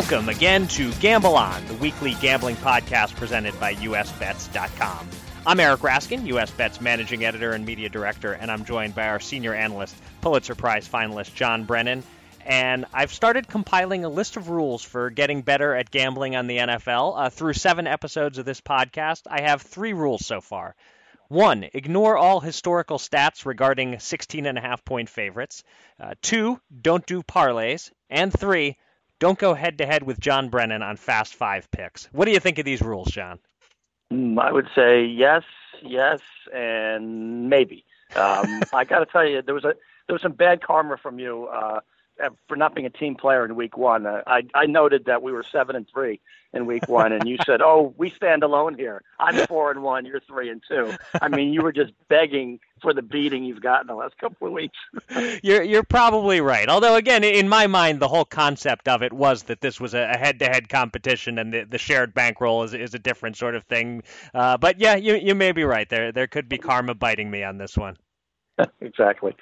[0.00, 5.10] Welcome again to Gamble On, the weekly gambling podcast presented by USBets.com.
[5.46, 9.52] I'm Eric Raskin, USBets managing editor and media director, and I'm joined by our senior
[9.52, 12.02] analyst, Pulitzer Prize finalist John Brennan.
[12.46, 16.56] And I've started compiling a list of rules for getting better at gambling on the
[16.56, 17.12] NFL.
[17.18, 20.76] Uh, through seven episodes of this podcast, I have three rules so far.
[21.28, 25.62] One, ignore all historical stats regarding 16 and a half point favorites.
[26.02, 27.90] Uh, two, don't do parlays.
[28.08, 28.78] And three,
[29.20, 32.08] don't go head to head with John Brennan on Fast Five picks.
[32.10, 33.38] What do you think of these rules, John?
[34.12, 35.44] Mm, I would say yes,
[35.82, 36.20] yes,
[36.52, 37.84] and maybe.
[38.16, 39.74] Um, I got to tell you, there was a
[40.06, 41.80] there was some bad karma from you uh,
[42.48, 44.06] for not being a team player in week one.
[44.06, 46.20] Uh, I I noted that we were seven and three
[46.52, 49.02] in week one, and you said, "Oh, we stand alone here.
[49.18, 50.04] I'm four and one.
[50.04, 50.94] You're three and two.
[51.20, 54.52] I mean, you were just begging for the beating you've gotten the last couple of
[54.52, 54.78] weeks.
[55.42, 56.68] you're you're probably right.
[56.68, 60.06] Although, again, in my mind, the whole concept of it was that this was a
[60.16, 64.02] head-to-head competition, and the, the shared bankroll is is a different sort of thing.
[64.34, 65.88] Uh, but yeah, you you may be right.
[65.88, 67.96] There there could be karma biting me on this one.
[68.80, 69.34] exactly.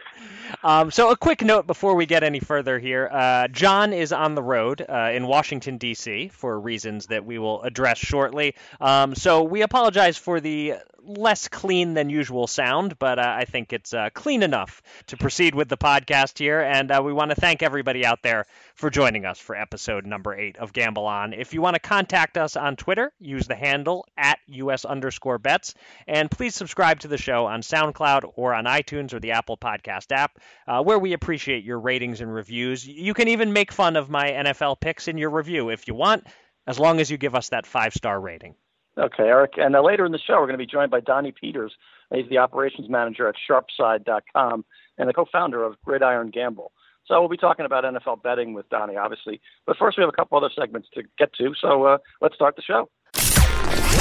[0.62, 3.08] Um, so, a quick note before we get any further here.
[3.10, 7.62] Uh, John is on the road uh, in Washington, D.C., for reasons that we will
[7.62, 8.54] address shortly.
[8.80, 10.74] Um, so, we apologize for the
[11.08, 15.54] less clean than usual sound, but uh, I think it's uh, clean enough to proceed
[15.54, 16.60] with the podcast here.
[16.60, 20.34] And uh, we want to thank everybody out there for joining us for episode number
[20.34, 21.32] eight of Gamble On.
[21.32, 25.74] If you want to contact us on Twitter, use the handle at US underscore bets.
[26.06, 30.12] And please subscribe to the show on SoundCloud or on iTunes or the Apple Podcast
[30.12, 32.86] app, uh, where we appreciate your ratings and reviews.
[32.86, 36.26] You can even make fun of my NFL picks in your review if you want,
[36.66, 38.54] as long as you give us that five star rating.
[38.98, 39.52] Okay, Eric.
[39.56, 41.72] And uh, later in the show, we're going to be joined by Donnie Peters.
[42.12, 44.64] He's the operations manager at Sharpside.com
[44.98, 46.72] and the co-founder of Gridiron Gamble.
[47.06, 49.40] So we'll be talking about NFL betting with Donnie, obviously.
[49.66, 51.54] But first, we have a couple other segments to get to.
[51.58, 52.90] So uh, let's start the show.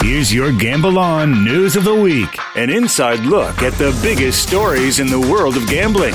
[0.02, 5.00] Here's your Gamble On News of the Week, an inside look at the biggest stories
[5.00, 6.14] in the world of gambling.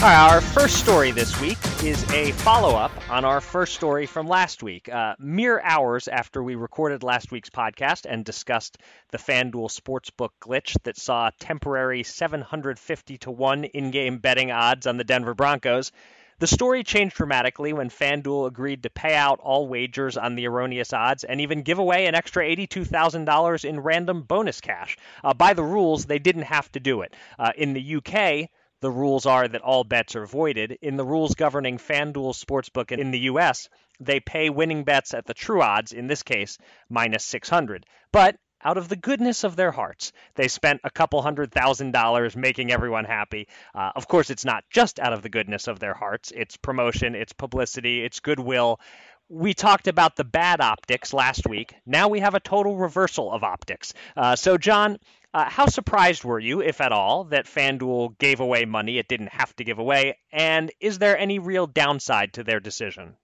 [0.00, 4.62] Our first story this week is a follow up on our first story from last
[4.62, 4.88] week.
[4.88, 8.78] Uh, mere hours after we recorded last week's podcast and discussed
[9.10, 14.98] the FanDuel Sportsbook glitch that saw temporary 750 to 1 in game betting odds on
[14.98, 15.90] the Denver Broncos,
[16.38, 20.92] the story changed dramatically when FanDuel agreed to pay out all wagers on the erroneous
[20.92, 24.96] odds and even give away an extra $82,000 in random bonus cash.
[25.24, 27.12] Uh, by the rules, they didn't have to do it.
[27.36, 28.48] Uh, in the UK,
[28.80, 30.78] the rules are that all bets are voided.
[30.82, 33.68] In the rules governing FanDuel Sportsbook in the US,
[34.00, 37.86] they pay winning bets at the true odds, in this case, minus 600.
[38.12, 42.36] But out of the goodness of their hearts, they spent a couple hundred thousand dollars
[42.36, 43.48] making everyone happy.
[43.74, 47.14] Uh, of course, it's not just out of the goodness of their hearts, it's promotion,
[47.14, 48.80] it's publicity, it's goodwill.
[49.28, 51.74] We talked about the bad optics last week.
[51.84, 53.92] Now we have a total reversal of optics.
[54.16, 54.98] Uh, so, John,
[55.34, 59.32] uh, how surprised were you, if at all, that FanDuel gave away money it didn't
[59.32, 60.16] have to give away?
[60.32, 63.16] And is there any real downside to their decision?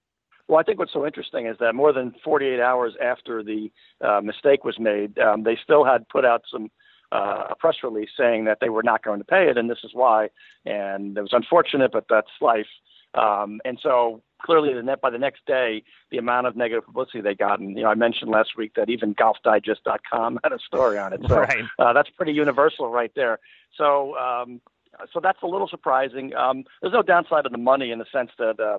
[0.47, 3.70] Well, I think what's so interesting is that more than 48 hours after the
[4.03, 6.70] uh, mistake was made, um, they still had put out some
[7.12, 9.78] uh, a press release saying that they were not going to pay it, and this
[9.84, 10.28] is why.
[10.66, 12.66] And it was unfortunate, but that's life.
[13.14, 17.21] Um, and so clearly, the net by the next day, the amount of negative publicity
[17.21, 20.99] they got, and you know, I mentioned last week that even GolfDigest.com had a story
[20.99, 21.21] on it.
[21.28, 21.65] So right.
[21.78, 23.38] uh, that's pretty universal right there.
[23.77, 24.16] So.
[24.16, 24.60] Um,
[25.12, 26.37] so that's a little surprising.
[26.37, 28.78] Um, there's no downside of the money in the sense that uh,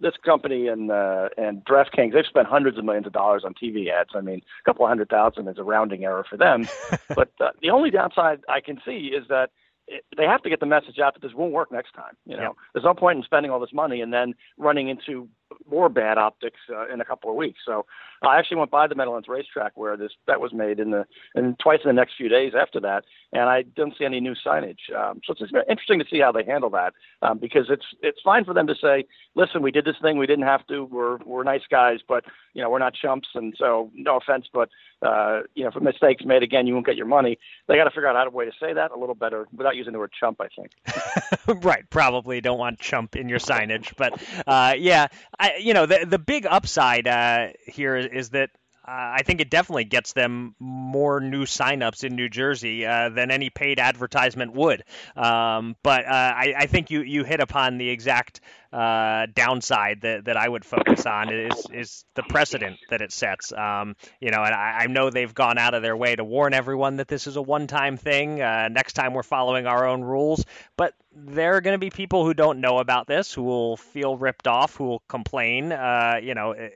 [0.00, 3.90] this company and uh, and DraftKings they've spent hundreds of millions of dollars on TV
[3.90, 4.10] ads.
[4.14, 6.68] I mean, a couple of hundred thousand is a rounding error for them.
[7.14, 9.50] but uh, the only downside I can see is that
[9.86, 12.16] it, they have to get the message out that this won't work next time.
[12.26, 12.48] You know, yeah.
[12.72, 15.28] there's no point in spending all this money and then running into
[15.70, 17.60] more bad optics uh, in a couple of weeks.
[17.66, 17.86] So
[18.26, 21.58] I actually went by the Meadowlands racetrack where this bet was made in the and
[21.58, 24.92] twice in the next few days after that, and I didn't see any new signage.
[24.94, 28.44] Um, so it's interesting to see how they handle that um, because it's it's fine
[28.44, 29.04] for them to say,
[29.34, 32.24] listen, we did this thing, we didn't have to, we're we're nice guys, but
[32.54, 34.68] you know we're not chumps, and so no offense, but
[35.02, 37.38] uh, you know if a mistake's made again, you won't get your money.
[37.68, 39.92] They got to figure out to way to say that a little better without using
[39.92, 40.40] the word chump.
[40.40, 41.62] I think.
[41.64, 45.08] right, probably don't want chump in your signage, but uh, yeah.
[45.38, 48.50] I, you know, the the big upside uh, here is that
[48.86, 53.30] uh, I think it definitely gets them more new signups in New Jersey uh, than
[53.30, 54.84] any paid advertisement would.
[55.16, 58.42] Um, but uh, I, I, think you, you hit upon the exact
[58.74, 63.52] uh, downside that, that I would focus on is is the precedent that it sets.
[63.52, 66.54] Um, you know, and I, I, know they've gone out of their way to warn
[66.54, 68.42] everyone that this is a one-time thing.
[68.42, 70.44] Uh, next time we're following our own rules,
[70.76, 74.16] but there are going to be people who don't know about this, who will feel
[74.16, 75.70] ripped off, who will complain.
[75.70, 76.70] Uh, you know, eh,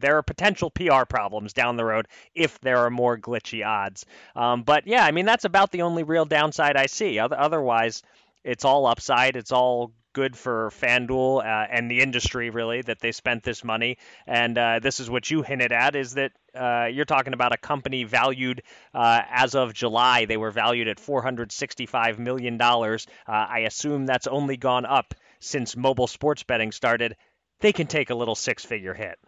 [0.00, 4.06] there are potential PR problems down the road if there are more glitchy odds.
[4.34, 7.18] Um, but yeah, I mean that's about the only real downside I see.
[7.18, 8.02] Otherwise,
[8.42, 9.36] it's all upside.
[9.36, 13.98] It's all good for FanDuel uh, and the industry, really, that they spent this money.
[14.26, 17.56] And uh, this is what you hinted at: is that uh, you're talking about a
[17.56, 18.62] company valued
[18.94, 20.24] uh, as of July.
[20.26, 23.06] They were valued at 465 million dollars.
[23.26, 27.16] Uh, I assume that's only gone up since mobile sports betting started.
[27.60, 29.18] They can take a little six-figure hit.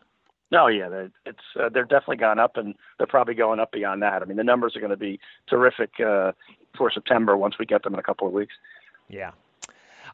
[0.51, 4.23] No, yeah, it's uh, they're definitely gone up, and they're probably going up beyond that.
[4.23, 7.95] I mean, the numbers are going to be terrific for September once we get them
[7.95, 8.55] in a couple of weeks.
[9.09, 9.33] Yeah,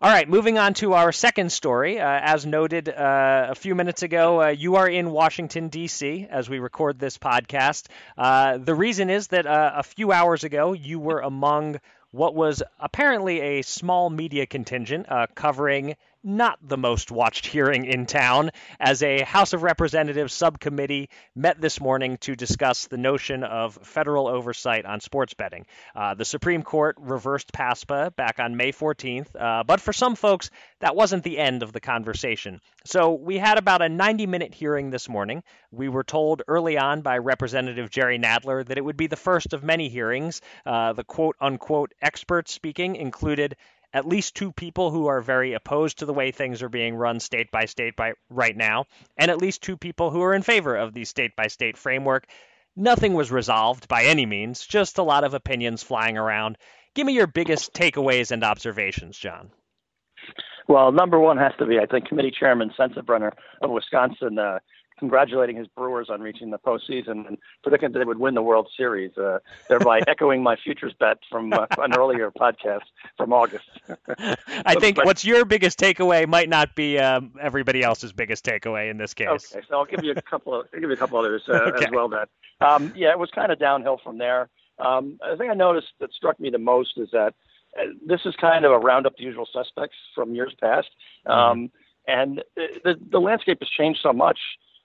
[0.03, 2.01] all right, moving on to our second story.
[2.01, 6.27] Uh, as noted uh, a few minutes ago, uh, you are in Washington, D.C.
[6.31, 7.87] as we record this podcast.
[8.17, 11.81] Uh, the reason is that uh, a few hours ago, you were among
[12.13, 18.07] what was apparently a small media contingent uh, covering not the most watched hearing in
[18.07, 23.79] town, as a House of Representatives subcommittee met this morning to discuss the notion of
[23.83, 25.67] federal oversight on sports betting.
[25.95, 30.51] Uh, the Supreme Court reversed PASPA back on May 14th, uh, but for some folks,
[30.81, 32.61] that wasn't the end of the conversation.
[32.85, 35.43] So we had about a 90 minute hearing this morning.
[35.71, 39.53] We were told early on by Representative Jerry Nadler that it would be the first
[39.53, 40.41] of many hearings.
[40.67, 43.57] Uh, the quote unquote experts speaking included
[43.93, 47.21] at least two people who are very opposed to the way things are being run
[47.21, 50.77] state by state by right now, and at least two people who are in favor
[50.77, 52.27] of the state by state framework.
[52.77, 56.57] Nothing was resolved by any means, just a lot of opinions flying around.
[56.95, 59.51] Give me your biggest takeaways and observations, John.
[60.71, 64.61] Well, number one has to be, I think, Committee Chairman Sensenbrenner of Wisconsin uh,
[65.01, 68.69] congratulating his Brewers on reaching the postseason and predicting that they would win the World
[68.77, 72.85] Series, uh, thereby echoing my futures bet from uh, an earlier podcast
[73.17, 73.65] from August.
[74.65, 78.93] I think but, what's your biggest takeaway might not be um, everybody else's biggest takeaway
[78.93, 79.53] in this case.
[79.53, 81.53] Okay, so I'll give you a couple of I'll give you a couple others uh,
[81.75, 81.87] okay.
[81.87, 82.09] as well.
[82.09, 82.27] Then,
[82.61, 84.49] um, yeah, it was kind of downhill from there.
[84.79, 87.35] Um, I think I noticed that struck me the most is that
[88.07, 90.89] this is kind of a roundup the usual suspects from years past.
[91.27, 91.33] Mm-hmm.
[91.33, 91.71] Um,
[92.07, 94.39] and the, the landscape has changed so much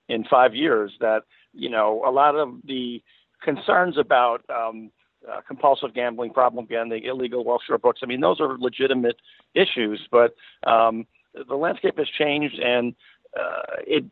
[0.08, 1.24] in five years that
[1.54, 3.02] you know a lot of the
[3.42, 4.92] concerns about um,
[5.32, 8.02] uh, compulsive gambling, problem gambling, illegal offshore books.
[8.04, 9.18] I mean, those are legitimate
[9.54, 10.36] issues, but
[10.68, 11.06] um,
[11.48, 12.94] the landscape has changed, and
[13.38, 14.06] uh, it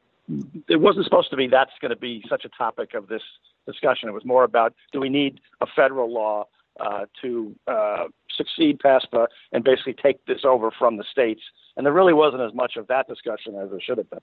[0.69, 3.21] it wasn't supposed to be that's going to be such a topic of this
[3.67, 4.09] discussion.
[4.09, 6.47] It was more about do we need a federal law
[6.79, 8.05] uh, to uh,
[8.35, 11.41] succeed PASPA and basically take this over from the states.
[11.75, 14.19] And there really wasn't as much of that discussion as there should have been.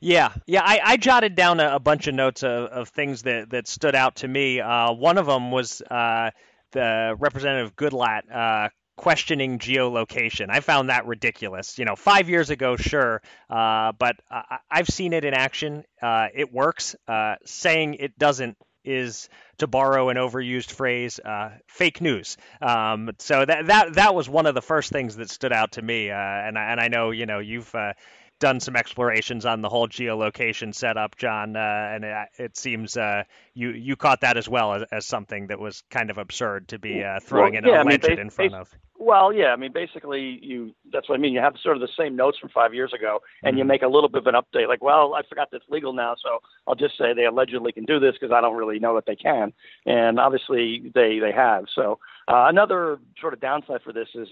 [0.00, 0.62] Yeah, yeah.
[0.62, 3.94] I, I jotted down a, a bunch of notes of, of, things that, that stood
[3.94, 4.60] out to me.
[4.60, 6.30] Uh, one of them was uh,
[6.72, 10.46] the Representative Goodlatte uh, questioning geolocation.
[10.50, 11.78] I found that ridiculous.
[11.78, 15.84] You know, five years ago, sure, uh, but I, have seen it in action.
[16.00, 16.96] Uh, it works.
[17.06, 19.28] Uh, saying it doesn't is,
[19.58, 22.36] to borrow an overused phrase, uh, fake news.
[22.60, 25.82] Um, so that that that was one of the first things that stood out to
[25.82, 26.10] me.
[26.10, 27.92] Uh, and I, and I know you know you've uh,
[28.38, 33.24] done some explorations on the whole geolocation setup, John, uh, and it, it seems uh,
[33.54, 36.78] you you caught that as well as, as, something that was kind of absurd to
[36.78, 38.74] be uh, throwing well, yeah, an alleged I mean, in front of.
[38.98, 41.32] Well, yeah, I mean, basically, you that's what I mean.
[41.32, 43.58] You have sort of the same notes from five years ago, and mm-hmm.
[43.58, 46.14] you make a little bit of an update, like, well, I forgot that's legal now,
[46.22, 49.06] so I'll just say they allegedly can do this because I don't really know that
[49.06, 49.52] they can,
[49.84, 51.66] and obviously they they have.
[51.74, 54.28] So uh, another sort of downside for this is.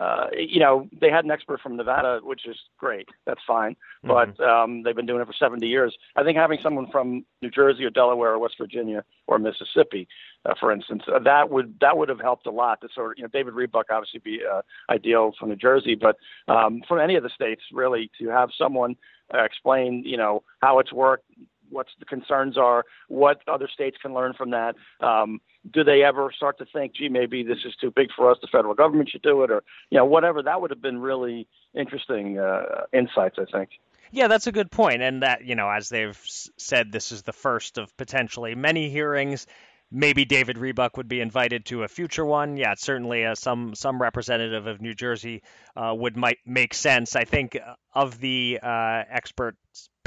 [0.00, 3.08] Uh, you know, they had an expert from Nevada, which is great.
[3.26, 3.76] That's fine.
[4.04, 4.34] Mm-hmm.
[4.36, 5.96] But um, they've been doing it for 70 years.
[6.16, 10.06] I think having someone from New Jersey or Delaware or West Virginia or Mississippi,
[10.44, 12.80] uh, for instance, uh, that would that would have helped a lot.
[12.80, 16.16] To sort of, you know, David Rebuck obviously be uh, ideal from New Jersey, but
[16.46, 18.96] um, from any of the states, really, to have someone
[19.34, 21.24] uh, explain, you know, how it's worked,
[21.70, 24.74] what the concerns are, what other states can learn from that.
[25.00, 25.40] Um,
[25.72, 28.38] do they ever start to think, gee, maybe this is too big for us?
[28.40, 30.42] The federal government should do it, or you know, whatever.
[30.42, 33.70] That would have been really interesting uh, insights, I think.
[34.10, 36.18] Yeah, that's a good point, and that you know, as they've
[36.56, 39.46] said, this is the first of potentially many hearings.
[39.90, 42.58] Maybe David Rebuck would be invited to a future one.
[42.58, 45.42] Yeah, certainly uh, some some representative of New Jersey
[45.76, 47.16] uh, would might make sense.
[47.16, 49.56] I think uh, of the uh, expert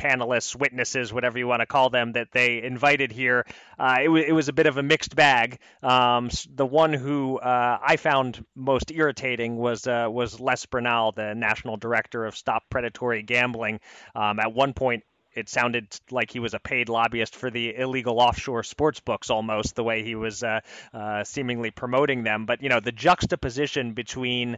[0.01, 3.45] panelists, witnesses, whatever you want to call them, that they invited here,
[3.77, 5.59] uh, it, w- it was a bit of a mixed bag.
[5.83, 11.35] Um, the one who uh, I found most irritating was uh, was Les Bernal, the
[11.35, 13.79] national director of Stop Predatory Gambling.
[14.15, 15.03] Um, at one point,
[15.33, 19.75] it sounded like he was a paid lobbyist for the illegal offshore sports books almost
[19.75, 20.59] the way he was uh,
[20.93, 22.45] uh, seemingly promoting them.
[22.45, 24.57] But you know the juxtaposition between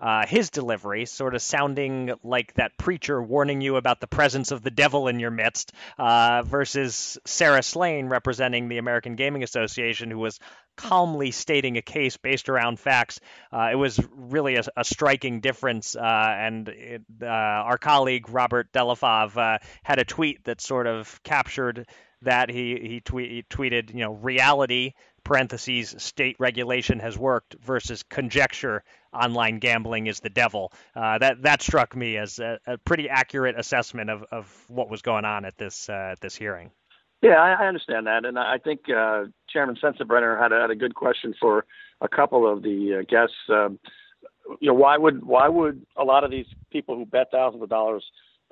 [0.00, 4.62] uh, his delivery, sort of sounding like that preacher warning you about the presence of
[4.62, 10.18] the devil in your midst, uh, versus Sarah Slane representing the American Gaming Association, who
[10.18, 10.38] was
[10.76, 13.20] calmly stating a case based around facts.
[13.52, 15.96] Uh, it was really a, a striking difference.
[15.96, 21.20] Uh, and it, uh, our colleague Robert DellaFave uh, had a tweet that sort of
[21.24, 21.86] captured
[22.22, 22.48] that.
[22.48, 24.92] He he, tweet, he tweeted, you know, reality
[25.24, 30.72] parentheses state regulation has worked versus conjecture online gambling is the devil.
[30.94, 35.02] Uh, that that struck me as a, a, pretty accurate assessment of, of what was
[35.02, 36.70] going on at this uh, this hearing.
[37.22, 40.76] Yeah, I, I understand that, and I think uh, Chairman Sensenbrenner had a, had a
[40.76, 41.64] good question for
[42.00, 43.34] a couple of the uh, guests.
[43.48, 43.78] Um,
[44.60, 47.68] you know, why would why would a lot of these people who bet thousands of
[47.68, 48.04] dollars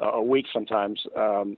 [0.02, 1.56] uh, a week sometimes um,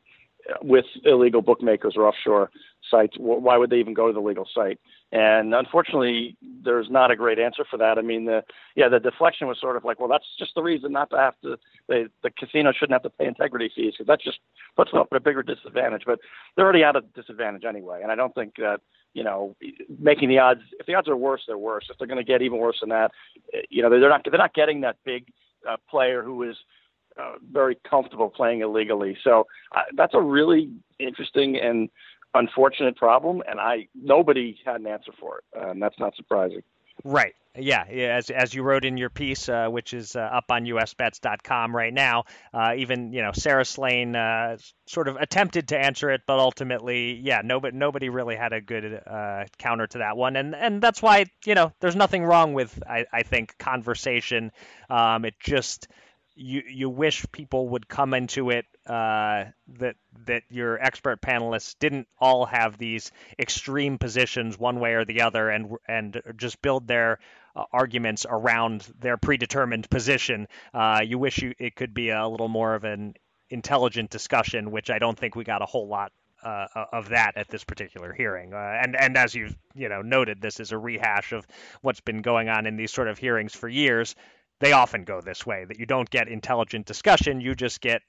[0.62, 2.50] with illegal bookmakers or offshore
[2.90, 4.78] sites, why would they even go to the legal site?
[5.10, 7.96] And unfortunately, there's not a great answer for that.
[7.96, 8.44] I mean, the
[8.76, 11.34] yeah, the deflection was sort of like, well, that's just the reason not to have
[11.42, 11.56] to.
[11.88, 14.38] They, the casino shouldn't have to pay integrity fees because that just
[14.76, 16.02] puts them up at a bigger disadvantage.
[16.04, 16.18] But
[16.54, 18.00] they're already at a disadvantage anyway.
[18.02, 18.80] And I don't think that
[19.14, 19.56] you know
[19.98, 20.60] making the odds.
[20.78, 21.86] If the odds are worse, they're worse.
[21.88, 23.10] If they're going to get even worse than that,
[23.70, 25.32] you know, they're not they're not getting that big
[25.66, 26.56] uh, player who is
[27.18, 29.16] uh, very comfortable playing illegally.
[29.24, 31.88] So uh, that's a really interesting and
[32.34, 36.62] unfortunate problem, and I nobody had an answer for it, and that's not surprising.
[37.04, 37.34] Right.
[37.56, 37.84] Yeah.
[37.84, 41.92] As as you wrote in your piece, uh, which is uh, up on USBets.com right
[41.92, 46.38] now, uh, even you know Sarah Slane uh, sort of attempted to answer it, but
[46.38, 50.80] ultimately, yeah, nobody nobody really had a good uh, counter to that one, and and
[50.80, 54.52] that's why you know there's nothing wrong with I, I think conversation.
[54.88, 55.88] Um, it just
[56.38, 59.44] you you wish people would come into it uh,
[59.78, 65.22] that that your expert panelists didn't all have these extreme positions one way or the
[65.22, 67.18] other and and just build their
[67.56, 70.46] uh, arguments around their predetermined position.
[70.72, 73.14] Uh, you wish you, it could be a little more of an
[73.50, 76.12] intelligent discussion, which I don't think we got a whole lot
[76.44, 78.54] uh, of that at this particular hearing.
[78.54, 81.46] Uh, and and as you've you know noted, this is a rehash of
[81.82, 84.14] what's been going on in these sort of hearings for years
[84.60, 88.02] they often go this way that you don't get intelligent discussion you just get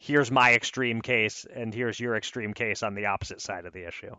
[0.00, 3.86] here's my extreme case and here's your extreme case on the opposite side of the
[3.86, 4.14] issue.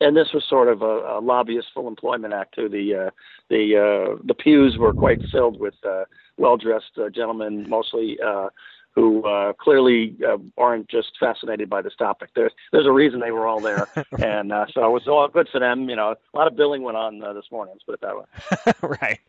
[0.00, 2.68] And this was sort of a, a lobbyist full employment act too.
[2.68, 3.10] The uh,
[3.48, 6.04] the uh, the pews were quite filled with uh,
[6.36, 8.48] well dressed uh, gentlemen mostly uh,
[8.94, 12.30] who uh, clearly uh, aren't just fascinated by this topic.
[12.34, 15.48] There's there's a reason they were all there, and uh, so it was all good
[15.50, 15.88] for them.
[15.88, 17.74] You know, a lot of billing went on uh, this morning.
[17.74, 18.96] Let's put it that way.
[19.00, 19.20] right.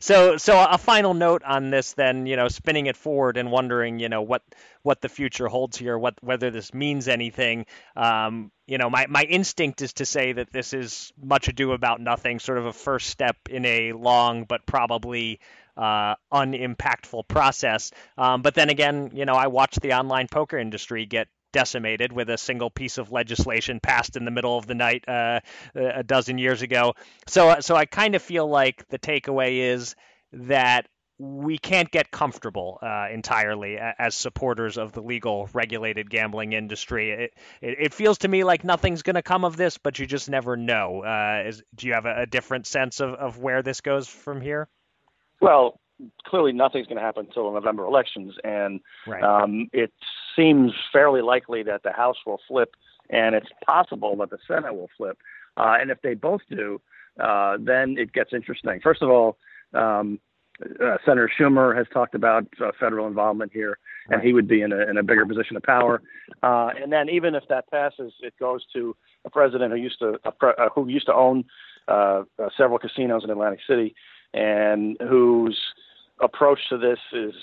[0.00, 3.98] So so a final note on this, then you know, spinning it forward and wondering,
[3.98, 4.42] you know, what
[4.82, 7.66] what the future holds here, what whether this means anything.
[7.96, 12.00] Um, you know, my, my instinct is to say that this is much ado about
[12.00, 15.40] nothing, sort of a first step in a long but probably
[15.76, 17.90] uh, unimpactful process.
[18.16, 22.28] Um, but then again, you know, I watched the online poker industry get decimated with
[22.30, 25.38] a single piece of legislation passed in the middle of the night uh,
[25.74, 26.94] a dozen years ago.
[27.28, 29.94] So, so I kind of feel like the takeaway is
[30.32, 37.12] that we can't get comfortable uh, entirely as supporters of the legal regulated gambling industry.
[37.12, 40.06] It, it, it feels to me like nothing's going to come of this, but you
[40.06, 41.04] just never know.
[41.04, 44.40] Uh, is, do you have a, a different sense of, of where this goes from
[44.40, 44.68] here?
[45.40, 45.80] Well,
[46.26, 49.22] clearly nothing's going to happen until the November elections, and right.
[49.22, 49.92] um, it
[50.36, 52.74] seems fairly likely that the House will flip,
[53.10, 55.18] and it's possible that the Senate will flip.
[55.56, 56.80] Uh, and if they both do,
[57.22, 58.80] uh, then it gets interesting.
[58.82, 59.36] First of all,
[59.72, 60.18] um,
[60.62, 64.72] uh, Senator Schumer has talked about uh, federal involvement here, and he would be in
[64.72, 66.00] a, in a bigger position of power.
[66.42, 70.18] Uh, and then even if that passes, it goes to a president who used to
[70.38, 71.44] pre- uh, who used to own
[71.88, 73.94] uh, uh, several casinos in Atlantic City,
[74.34, 75.58] and whose
[76.20, 77.34] approach to this is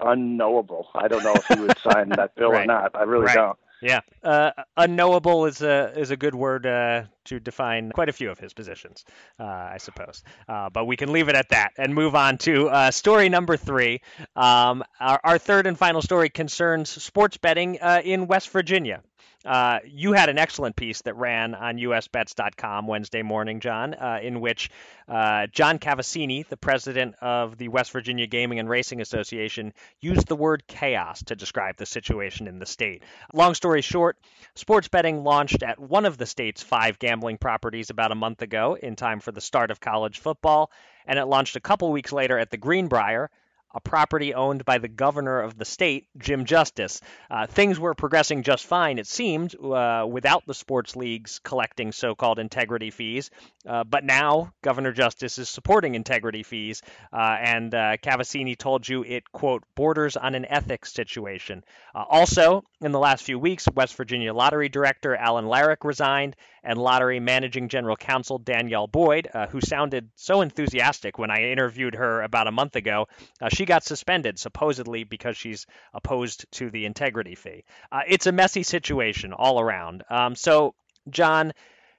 [0.00, 0.88] unknowable.
[0.94, 2.62] I don't know if he would sign that bill right.
[2.62, 2.94] or not.
[2.94, 3.34] I really right.
[3.34, 3.58] don't.
[3.82, 8.30] Yeah, uh, unknowable is a is a good word uh, to define quite a few
[8.30, 9.04] of his positions,
[9.38, 10.22] uh, I suppose.
[10.48, 13.58] Uh, but we can leave it at that and move on to uh, story number
[13.58, 14.00] three.
[14.36, 19.02] Um, our, our, third and final story concerns sports betting uh, in West Virginia.
[19.44, 24.40] Uh, you had an excellent piece that ran on usbets.com Wednesday morning, John, uh, in
[24.40, 24.70] which
[25.06, 30.36] uh, John Cavacini, the president of the West Virginia Gaming and Racing Association, used the
[30.36, 33.02] word chaos to describe the situation in the state.
[33.34, 34.16] Long story short,
[34.54, 38.78] sports betting launched at one of the state's five gambling properties about a month ago
[38.80, 40.70] in time for the start of college football,
[41.06, 43.30] and it launched a couple weeks later at the Greenbrier
[43.74, 47.00] a property owned by the governor of the state, Jim Justice.
[47.30, 52.14] Uh, things were progressing just fine, it seemed, uh, without the sports leagues collecting so
[52.14, 53.30] called integrity fees.
[53.66, 59.02] Uh, but now Governor Justice is supporting integrity fees, uh, and uh, Cavacini told you
[59.02, 61.64] it, quote, borders on an ethics situation.
[61.94, 66.78] Uh, also, in the last few weeks, West Virginia Lottery Director Alan Larrick resigned, and
[66.78, 72.46] Lottery Managing General Counsel Danielle Boyd, who sounded so enthusiastic when I interviewed her about
[72.46, 73.06] a month ago,
[73.50, 77.64] she she got suspended, supposedly because she's opposed to the integrity fee.
[77.90, 80.04] Uh, it's a messy situation all around.
[80.10, 80.74] Um, so,
[81.08, 81.52] John,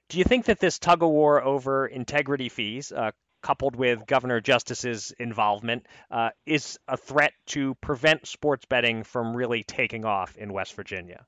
[0.08, 3.10] do you think that this tug of war over integrity fees, uh,
[3.42, 9.64] coupled with Governor Justice's involvement, uh, is a threat to prevent sports betting from really
[9.64, 11.26] taking off in West Virginia?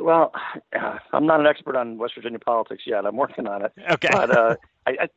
[0.00, 0.32] Well,
[1.12, 3.06] I'm not an expert on West Virginia politics yet.
[3.06, 3.72] I'm working on it.
[3.92, 4.08] Okay.
[4.10, 5.08] But uh, I, I,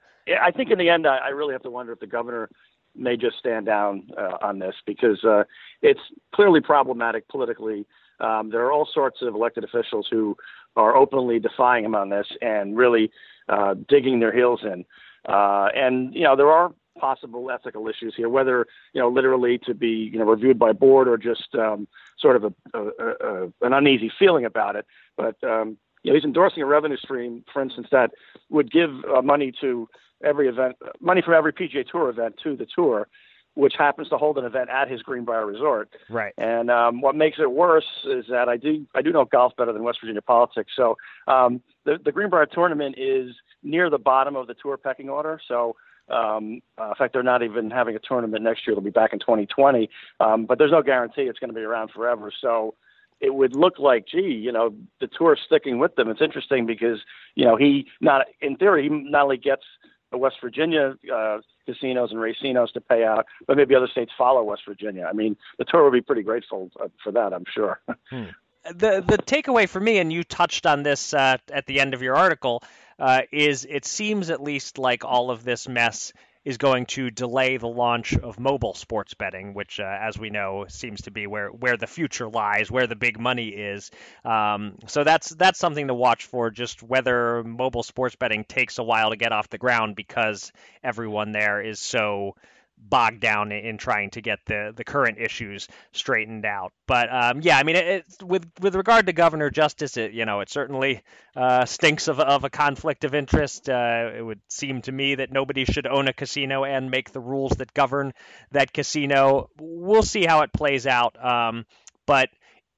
[0.47, 2.49] I think in the end, I, I really have to wonder if the governor
[2.95, 5.43] may just stand down uh, on this because uh,
[5.81, 5.99] it's
[6.33, 7.85] clearly problematic politically.
[8.19, 10.35] Um, there are all sorts of elected officials who
[10.75, 13.11] are openly defying him on this and really
[13.47, 14.85] uh, digging their heels in.
[15.27, 19.73] Uh, and you know there are possible ethical issues here, whether you know literally to
[19.73, 21.87] be you know reviewed by board or just um,
[22.19, 24.85] sort of a, a, a, an uneasy feeling about it.
[25.17, 28.11] But um, you know he's endorsing a revenue stream, for instance, that
[28.49, 29.89] would give uh, money to
[30.23, 33.07] every event, money from every PGA Tour event to the tour,
[33.55, 35.89] which happens to hold an event at his Greenbrier Resort.
[36.09, 36.33] Right.
[36.37, 39.73] And um, what makes it worse is that I do I do know golf better
[39.73, 40.71] than West Virginia politics.
[40.75, 45.39] So um, the the Greenbrier tournament is near the bottom of the tour pecking order.
[45.47, 45.75] So.
[46.11, 48.73] Um, uh, in fact, they're not even having a tournament next year.
[48.73, 49.89] It'll be back in 2020,
[50.19, 52.31] um, but there's no guarantee it's going to be around forever.
[52.41, 52.75] So,
[53.21, 56.09] it would look like, gee, you know, the tour is sticking with them.
[56.09, 56.99] It's interesting because,
[57.35, 59.63] you know, he not in theory he not only gets
[60.11, 64.43] the West Virginia uh, casinos and racinos to pay out, but maybe other states follow
[64.43, 65.07] West Virginia.
[65.07, 67.79] I mean, the tour would be pretty grateful uh, for that, I'm sure.
[68.09, 68.25] Hmm.
[68.65, 72.01] The the takeaway for me, and you touched on this uh, at the end of
[72.01, 72.61] your article,
[72.99, 76.13] uh, is it seems at least like all of this mess
[76.45, 80.65] is going to delay the launch of mobile sports betting, which, uh, as we know,
[80.69, 83.91] seems to be where, where the future lies, where the big money is.
[84.23, 86.49] Um, so that's that's something to watch for.
[86.49, 90.51] Just whether mobile sports betting takes a while to get off the ground because
[90.83, 92.35] everyone there is so
[92.79, 96.71] bogged down in trying to get the, the current issues straightened out.
[96.87, 100.25] But um, yeah, I mean, it, it, with with regard to Governor Justice, it, you
[100.25, 101.03] know, it certainly
[101.35, 103.69] uh, stinks of, of a conflict of interest.
[103.69, 107.19] Uh, it would seem to me that nobody should own a casino and make the
[107.19, 108.13] rules that govern
[108.51, 109.49] that casino.
[109.59, 111.23] We'll see how it plays out.
[111.23, 111.65] Um,
[112.05, 112.29] but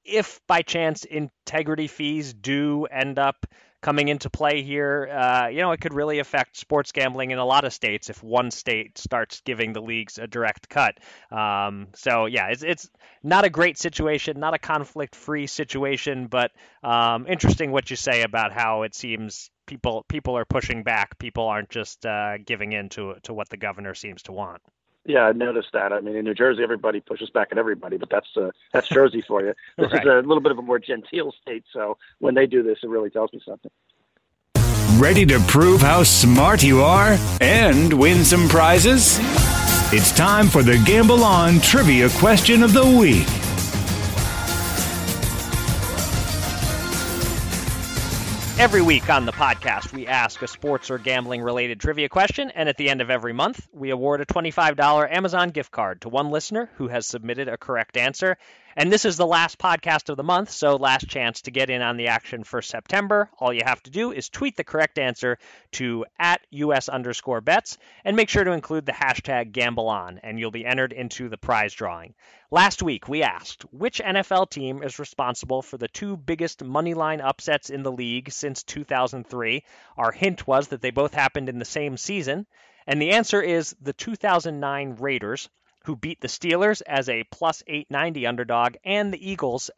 [0.04, 3.46] if by chance integrity fees do end up
[3.82, 5.08] coming into play here.
[5.12, 8.22] Uh, you know, it could really affect sports gambling in a lot of states if
[8.22, 10.98] one state starts giving the leagues a direct cut.
[11.30, 12.88] Um, so yeah, it's it's
[13.22, 18.52] not a great situation, not a conflict-free situation, but um, interesting what you say about
[18.52, 21.18] how it seems people people are pushing back.
[21.18, 24.62] People aren't just uh, giving in to to what the governor seems to want.
[25.04, 25.92] Yeah, I noticed that.
[25.92, 29.20] I mean, in New Jersey, everybody pushes back at everybody, but that's uh, that's Jersey
[29.20, 29.52] for you.
[29.76, 30.02] This right.
[30.02, 32.88] is a little bit of a more genteel state, so when they do this, it
[32.88, 33.70] really tells me something.
[35.00, 39.18] Ready to prove how smart you are and win some prizes?
[39.92, 43.51] It's time for the Gamble On Trivia Question of the Week.
[48.62, 52.68] Every week on the podcast, we ask a sports or gambling related trivia question, and
[52.68, 56.30] at the end of every month, we award a $25 Amazon gift card to one
[56.30, 58.38] listener who has submitted a correct answer.
[58.74, 61.82] And this is the last podcast of the month, so last chance to get in
[61.82, 63.28] on the action for September.
[63.38, 65.38] All you have to do is tweet the correct answer
[65.72, 70.50] to at US underscore bets and make sure to include the hashtag GambleOn, and you'll
[70.50, 72.14] be entered into the prize drawing.
[72.50, 77.68] Last week, we asked which NFL team is responsible for the two biggest moneyline upsets
[77.68, 79.64] in the league since 2003.
[79.98, 82.46] Our hint was that they both happened in the same season.
[82.86, 85.48] And the answer is the 2009 Raiders,
[85.84, 89.70] who beat the Steelers as a plus 890 underdog, and the Eagles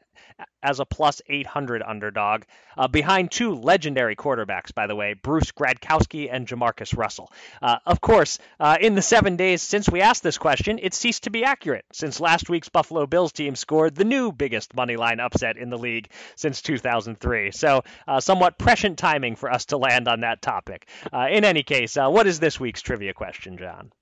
[0.62, 2.42] as a plus 800 underdog,
[2.76, 7.30] uh, behind two legendary quarterbacks, by the way, Bruce Gradkowski and JaMarcus Russell.
[7.60, 11.24] Uh, of course, uh, in the seven days since we asked this question, it ceased
[11.24, 15.56] to be accurate, since last week's Buffalo Bills team scored the new biggest moneyline upset
[15.56, 17.50] in the league since 2003.
[17.50, 20.88] So, uh, somewhat prescient timing for us to land on that topic.
[21.12, 23.92] Uh, in any case, uh, what is this week's trivia question, John?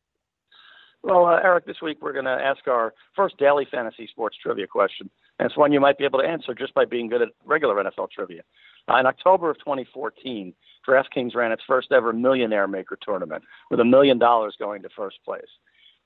[1.02, 4.68] Well, uh, Eric, this week we're going to ask our first daily fantasy sports trivia
[4.68, 5.10] question.
[5.38, 7.82] And it's one you might be able to answer just by being good at regular
[7.82, 8.42] NFL trivia.
[8.88, 10.54] Uh, in October of 2014,
[10.88, 15.18] DraftKings ran its first ever Millionaire Maker tournament with a million dollars going to first
[15.24, 15.42] place.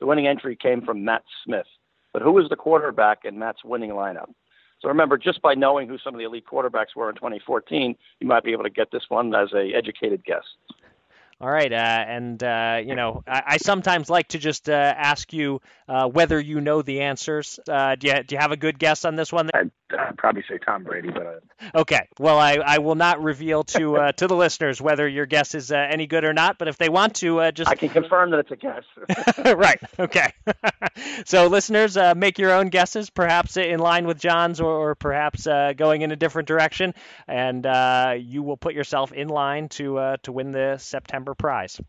[0.00, 1.66] The winning entry came from Matt Smith.
[2.12, 4.30] But who was the quarterback in Matt's winning lineup?
[4.80, 8.26] So remember, just by knowing who some of the elite quarterbacks were in 2014, you
[8.26, 10.44] might be able to get this one as a educated guess.
[11.38, 15.34] All right, uh, and uh, you know, I, I, sometimes like to just uh, ask
[15.34, 17.60] you uh, whether you know the answers.
[17.68, 19.50] Uh, do you do you have a good guess on this one?
[19.52, 22.08] I'd, I'd probably say Tom Brady, but uh, okay.
[22.18, 26.06] Well, I, I will not reveal to to the listeners whether your guess is any
[26.06, 26.56] good or not.
[26.56, 28.84] But if they want to, just I can confirm that it's a guess.
[29.56, 29.78] right.
[29.98, 30.32] Okay.
[31.26, 35.46] so listeners, make your own guesses, perhaps in line with John's, or, or perhaps
[35.76, 36.94] going in a different direction,
[37.28, 37.66] and
[38.24, 41.80] you will put yourself in line to to win the September prize.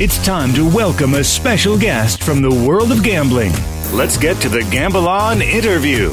[0.00, 3.52] It's time to welcome a special guest from the world of gambling.
[3.92, 6.12] Let's get to the Gamble On interview.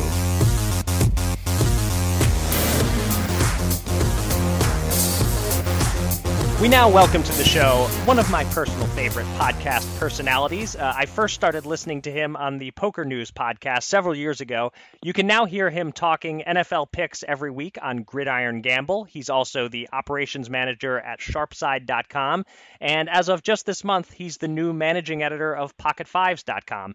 [6.61, 10.75] We now welcome to the show one of my personal favorite podcast personalities.
[10.75, 14.71] Uh, I first started listening to him on the Poker News podcast several years ago.
[15.01, 19.05] You can now hear him talking NFL picks every week on Gridiron Gamble.
[19.05, 22.45] He's also the operations manager at sharpside.com.
[22.79, 26.93] And as of just this month, he's the new managing editor of pocketfives.com.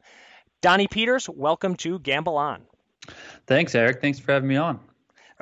[0.63, 2.63] Donnie Peters, welcome to Gamble On.
[3.49, 4.01] Thanks, Eric.
[4.01, 4.79] Thanks for having me on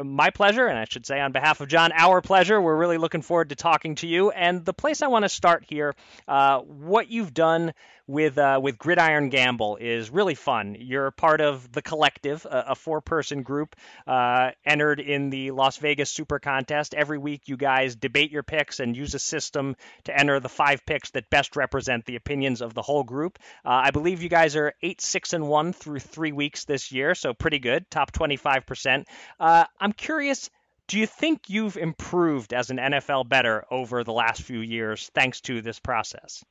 [0.02, 2.61] my pleasure, and I should say on behalf of John, our pleasure.
[2.61, 4.30] We're really looking forward to talking to you.
[4.30, 5.94] And the place I want to start here,
[6.26, 7.74] uh, what you've done
[8.07, 10.77] with uh, with Gridiron Gamble is really fun.
[10.79, 15.79] You're part of the collective, a, a four person group uh, entered in the Las
[15.79, 16.95] Vegas Super Contest.
[16.95, 20.85] Every week, you guys debate your picks and use a system to enter the five
[20.85, 23.38] picks that best represent the opinions of the whole group.
[23.64, 27.14] Uh, I believe you guys are eight, six, and one through three weeks this year,
[27.14, 29.05] so pretty good, top 25%.
[29.40, 30.51] Uh, I'm curious.
[30.87, 35.40] Do you think you've improved as an NFL bettor over the last few years thanks
[35.43, 36.45] to this process?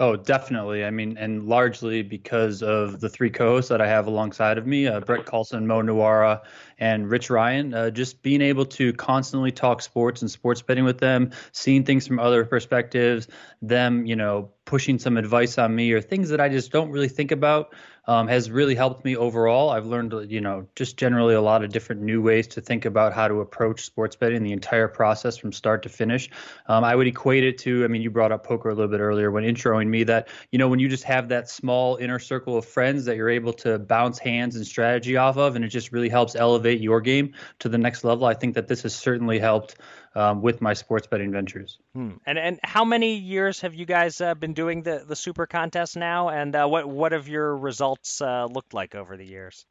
[0.00, 0.84] Oh, definitely.
[0.84, 4.86] I mean, and largely because of the three co-hosts that I have alongside of me,
[4.86, 6.40] uh, Brett Collson, Mo Nuwwarah,
[6.78, 7.74] and Rich Ryan.
[7.74, 12.06] Uh, just being able to constantly talk sports and sports betting with them, seeing things
[12.06, 13.28] from other perspectives,
[13.60, 17.08] them, you know, pushing some advice on me or things that I just don't really
[17.08, 17.74] think about
[18.06, 19.70] um, has really helped me overall.
[19.70, 23.12] I've learned, you know, just generally a lot of different new ways to think about
[23.12, 26.28] how to approach sports betting, the entire process from start to finish.
[26.66, 29.00] Um, I would equate it to, I mean, you brought up poker a little bit
[29.00, 32.56] earlier when introing me that, you know, when you just have that small inner circle
[32.56, 35.92] of friends that you're able to bounce hands and strategy off of, and it just
[35.92, 38.26] really helps elevate your game to the next level.
[38.26, 39.76] I think that this has certainly helped
[40.14, 41.78] um, with my sports betting ventures.
[41.94, 42.12] Hmm.
[42.26, 45.96] And and how many years have you guys uh, been doing the the super contest
[45.96, 46.28] now?
[46.28, 49.66] And uh, what what have your results uh, looked like over the years?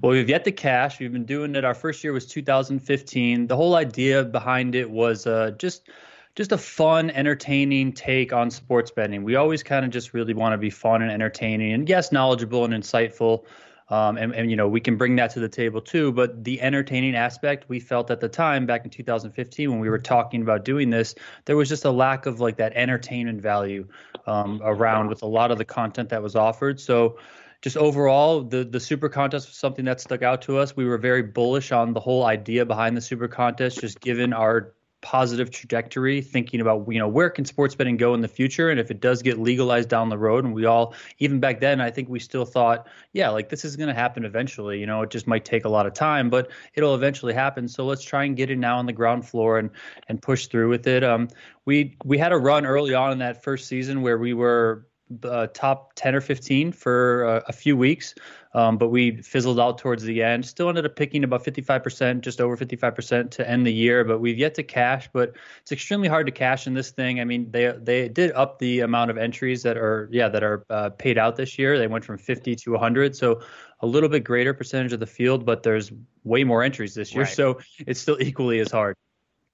[0.00, 1.00] Well, we've yet to cash.
[1.00, 1.64] We've been doing it.
[1.64, 3.48] Our first year was 2015.
[3.48, 5.88] The whole idea behind it was uh, just
[6.34, 9.24] just a fun, entertaining take on sports betting.
[9.24, 12.64] We always kind of just really want to be fun and entertaining, and yes, knowledgeable
[12.64, 13.44] and insightful.
[13.90, 16.60] Um, and, and, you know we can bring that to the table too but the
[16.60, 20.62] entertaining aspect we felt at the time back in 2015 when we were talking about
[20.66, 21.14] doing this
[21.46, 23.88] there was just a lack of like that entertainment value
[24.28, 26.78] um, around with a lot of the content that was offered.
[26.78, 27.18] So
[27.62, 30.76] just overall the the super contest was something that stuck out to us.
[30.76, 34.74] We were very bullish on the whole idea behind the super contest just given our
[35.00, 38.70] positive trajectory thinking about you know where can sports betting go in the future?
[38.70, 41.80] And if it does get legalized down the road and we all even back then
[41.80, 45.02] i think we still thought yeah like this is going to happen eventually you know
[45.02, 47.68] it just might take a lot of time but it'll eventually happen.
[47.68, 49.70] So let's try and get it now on the ground floor and
[50.08, 51.04] and push through with it.
[51.04, 51.28] Um
[51.64, 54.86] we we had a run early on in that first season where we were
[55.24, 58.14] uh, top 10 or 15 for uh, a few weeks
[58.54, 60.44] um, but we fizzled out towards the end.
[60.44, 64.04] Still ended up picking about 55%, just over 55% to end the year.
[64.04, 65.08] But we've yet to cash.
[65.12, 67.20] But it's extremely hard to cash in this thing.
[67.20, 70.64] I mean, they they did up the amount of entries that are yeah that are
[70.70, 71.78] uh, paid out this year.
[71.78, 73.14] They went from 50 to 100.
[73.14, 73.42] So
[73.80, 75.92] a little bit greater percentage of the field, but there's
[76.24, 77.24] way more entries this year.
[77.24, 77.32] Right.
[77.32, 78.96] So it's still equally as hard.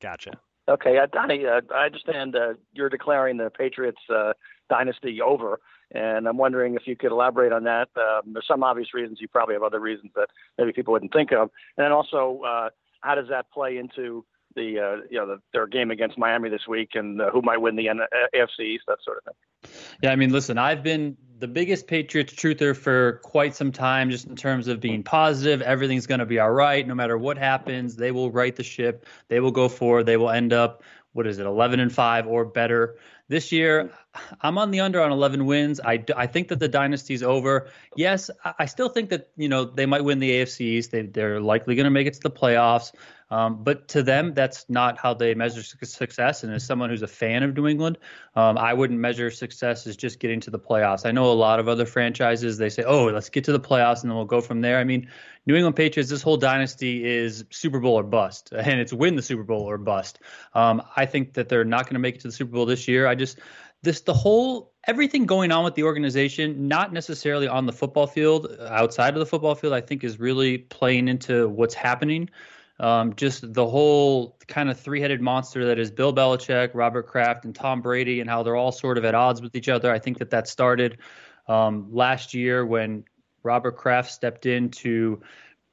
[0.01, 0.33] Gotcha.
[0.67, 4.33] Okay, uh, Donnie, uh, I understand uh, you're declaring the Patriots uh,
[4.69, 5.61] dynasty over
[5.93, 7.89] And I'm wondering if you could elaborate on that.
[7.97, 9.19] Um, there's some obvious reasons.
[9.21, 11.51] You probably have other reasons that maybe people wouldn't think of.
[11.77, 14.25] And then also, uh, how does that play into
[14.55, 17.61] the uh, you know the, their game against Miami this week and uh, who might
[17.61, 17.87] win the
[18.35, 19.73] AFC East, that sort of thing.
[20.03, 24.27] Yeah, I mean, listen, I've been the biggest Patriots truther for quite some time, just
[24.27, 25.63] in terms of being positive.
[25.63, 27.97] Everything's going to be all right, no matter what happens.
[27.97, 29.07] They will right the ship.
[29.29, 30.05] They will go forward.
[30.07, 30.83] They will end up
[31.15, 32.97] what is it, 11 and five or better.
[33.29, 34.35] This year, hmm.
[34.41, 35.81] I'm on the under on 11 wins.
[35.81, 37.69] I, I think that the dynasty's over.
[37.97, 40.91] Yes, I still think that you know they might win the AFC East.
[40.91, 42.93] They, they're likely going to make it to the playoffs.
[43.35, 46.45] Um, but to them, that's not how they measure success.
[46.45, 47.99] And as someone who's a fan of New England,
[48.37, 51.05] um, I wouldn't measure success as just getting to the playoffs.
[51.05, 54.03] I know a lot of other franchises, they say, oh, let's get to the playoffs
[54.03, 54.79] and then we'll go from there.
[54.79, 55.11] I mean,
[55.47, 59.23] New England Patriots, this whole dynasty is Super Bowl or bust, and it's win the
[59.23, 60.21] Super Bowl or bust.
[60.55, 62.87] Um, I think that they're not going to make it to the Super Bowl this
[62.87, 63.09] year.
[63.09, 63.41] I just,
[63.83, 68.47] this, the whole, everything going on with the organization, not necessarily on the football field,
[68.69, 72.31] outside of the football field, I think is really playing into what's happening.
[72.81, 77.55] Um, just the whole kind of three-headed monster that is Bill Belichick, Robert Kraft, and
[77.55, 79.93] Tom Brady, and how they're all sort of at odds with each other.
[79.93, 80.99] I think that that started
[81.47, 83.05] um, last year when
[83.43, 85.23] Robert Kraft stepped in to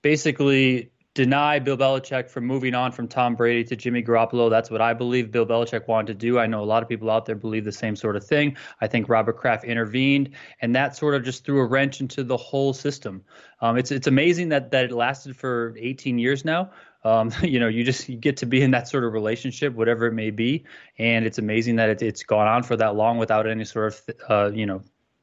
[0.02, 4.50] basically deny Bill Belichick from moving on from Tom Brady to Jimmy Garoppolo.
[4.50, 6.40] That's what I believe Bill Belichick wanted to do.
[6.40, 8.56] I know a lot of people out there believe the same sort of thing.
[8.80, 10.30] I think Robert Kraft intervened,
[10.62, 13.24] and that sort of just threw a wrench into the whole system.
[13.60, 16.72] Um, it's it's amazing that that it lasted for 18 years now.
[17.04, 20.08] Um, you know, you just you get to be in that sort of relationship, whatever
[20.08, 20.66] it may be,
[20.98, 24.16] and it's amazing that it, it's gone on for that long without any sort of,
[24.30, 24.82] uh, you know,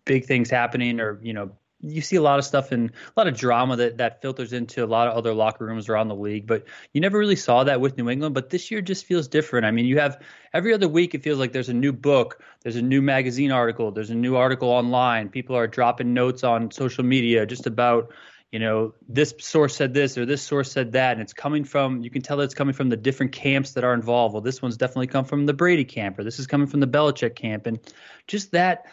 [0.08, 3.28] big things happening or you know you see a lot of stuff and a lot
[3.28, 6.46] of drama that that filters into a lot of other locker rooms around the league
[6.46, 8.34] but you never really saw that with new england.
[8.34, 9.66] But this year just feels different.
[9.66, 10.20] I mean you have
[10.52, 13.92] every other week it feels like there's a new book there's a new magazine article
[13.92, 15.28] there's a new article online.
[15.28, 18.10] People are dropping notes on social media just about
[18.52, 22.02] you know, this source said this or this source said that, and it's coming from
[22.02, 24.32] you can tell it's coming from the different camps that are involved.
[24.32, 26.86] Well, this one's definitely come from the Brady camp, or this is coming from the
[26.86, 27.78] Belichick camp, and
[28.26, 28.86] just that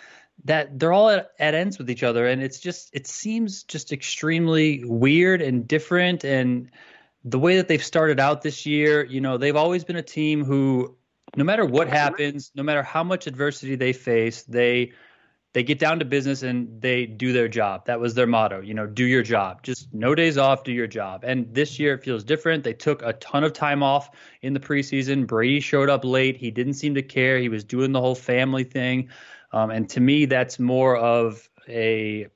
[0.44, 3.94] that they're all at, at ends with each other, and it's just it seems just
[3.94, 6.70] extremely weird and different, and
[7.24, 10.44] the way that they've started out this year, you know, they've always been a team
[10.44, 10.96] who,
[11.36, 14.92] no matter what happens, no matter how much adversity they face, they
[15.56, 17.86] they get down to business and they do their job.
[17.86, 19.64] That was their motto, you know, do your job.
[19.64, 21.24] Just no days off, do your job.
[21.24, 22.66] And this year it feels different.
[22.66, 24.10] They took a ton of time off
[24.42, 25.26] in the preseason.
[25.26, 26.36] Brady showed up late.
[26.36, 27.40] He didn't seem to care.
[27.40, 29.08] He was doing the whole family thing.
[29.54, 32.28] Um, and to me, that's more of a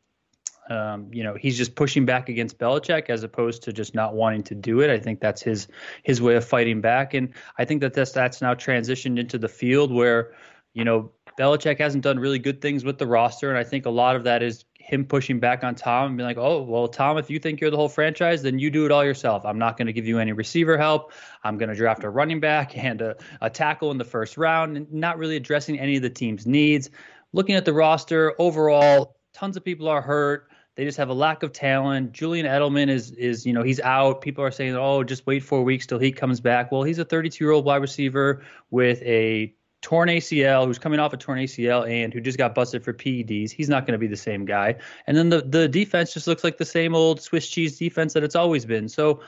[0.70, 4.44] um, you know, he's just pushing back against Belichick as opposed to just not wanting
[4.44, 4.90] to do it.
[4.90, 5.68] I think that's his
[6.04, 9.50] his way of fighting back, and I think that that's that's now transitioned into the
[9.50, 10.32] field where,
[10.74, 13.90] you know, Belichick hasn't done really good things with the roster, and I think a
[13.90, 17.18] lot of that is him pushing back on Tom and being like, "Oh, well, Tom,
[17.18, 19.46] if you think you're the whole franchise, then you do it all yourself.
[19.46, 21.14] I'm not going to give you any receiver help.
[21.46, 24.76] I'm going to draft a running back and a, a tackle in the first round,
[24.76, 26.90] and not really addressing any of the team's needs.
[27.32, 30.50] Looking at the roster overall, tons of people are hurt.
[30.76, 32.12] They just have a lack of talent.
[32.12, 34.20] Julian Edelman is is you know he's out.
[34.20, 36.72] People are saying, oh, just wait four weeks till he comes back.
[36.72, 41.14] Well, he's a 32 year old wide receiver with a torn ACL, who's coming off
[41.14, 43.52] a torn ACL and who just got busted for PEDs.
[43.52, 44.76] He's not going to be the same guy.
[45.08, 48.24] And then the the defense just looks like the same old Swiss cheese defense that
[48.24, 48.90] it's always been.
[48.90, 49.22] So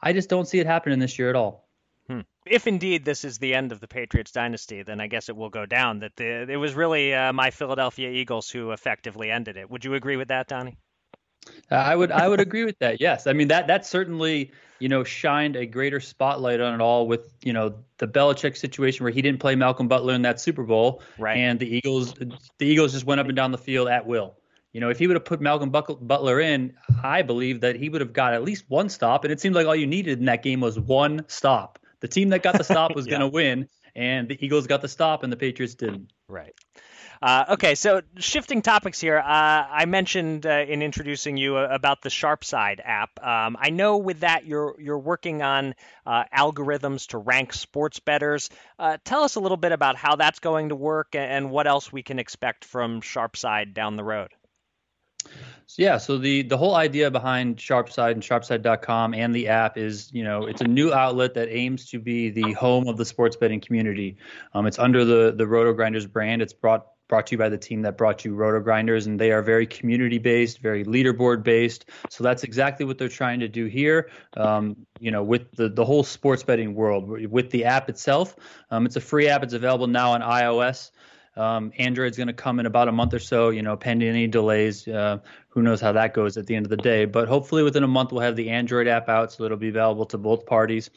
[0.00, 1.68] I just don't see it happening this year at all.
[2.06, 2.20] Hmm.
[2.46, 5.50] If indeed this is the end of the Patriots dynasty, then I guess it will
[5.50, 9.68] go down that the, it was really uh, my Philadelphia Eagles who effectively ended it.
[9.70, 10.78] Would you agree with that, Donnie?
[11.70, 13.00] Uh, I would I would agree with that.
[13.00, 17.06] Yes, I mean that that certainly you know shined a greater spotlight on it all
[17.06, 20.62] with you know the Belichick situation where he didn't play Malcolm Butler in that Super
[20.62, 21.36] Bowl, right.
[21.36, 24.36] and the Eagles the Eagles just went up and down the field at will.
[24.72, 28.02] You know, if he would have put Malcolm Butler in, I believe that he would
[28.02, 30.42] have got at least one stop, and it seemed like all you needed in that
[30.42, 31.78] game was one stop.
[32.00, 33.18] The team that got the stop was yeah.
[33.18, 36.12] going to win, and the Eagles got the stop, and the Patriots didn't.
[36.28, 36.54] Right.
[37.20, 39.18] Uh, okay, so shifting topics here.
[39.18, 43.10] Uh, I mentioned uh, in introducing you uh, about the SharpSide app.
[43.24, 45.74] Um, I know with that you're you're working on
[46.06, 48.50] uh, algorithms to rank sports betters.
[48.78, 51.92] Uh, tell us a little bit about how that's going to work and what else
[51.92, 54.30] we can expect from SharpSide down the road.
[55.76, 60.24] Yeah, so the the whole idea behind SharpSide and SharpSide.com and the app is, you
[60.24, 63.60] know, it's a new outlet that aims to be the home of the sports betting
[63.60, 64.16] community.
[64.54, 66.40] Um, it's under the the Roto Grinders brand.
[66.40, 69.32] It's brought brought to you by the team that brought you Roto Grinders, and they
[69.32, 71.86] are very community based, very leaderboard based.
[72.10, 74.10] So that's exactly what they're trying to do here.
[74.36, 78.36] Um, you know, with the the whole sports betting world, with the app itself,
[78.70, 79.42] um, it's a free app.
[79.42, 80.90] It's available now on iOS.
[81.36, 84.26] Um, Android's going to come in about a month or so, you know, pending any
[84.26, 84.88] delays.
[84.88, 85.18] Uh,
[85.50, 87.04] who knows how that goes at the end of the day?
[87.04, 90.06] But hopefully within a month, we'll have the Android app out so it'll be available
[90.06, 90.90] to both parties.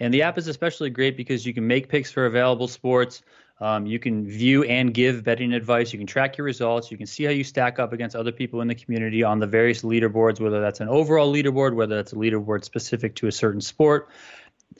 [0.00, 3.22] And the app is especially great because you can make picks for available sports.
[3.64, 5.90] Um, you can view and give betting advice.
[5.90, 6.90] You can track your results.
[6.90, 9.46] You can see how you stack up against other people in the community on the
[9.46, 13.62] various leaderboards, whether that's an overall leaderboard, whether that's a leaderboard specific to a certain
[13.62, 14.10] sport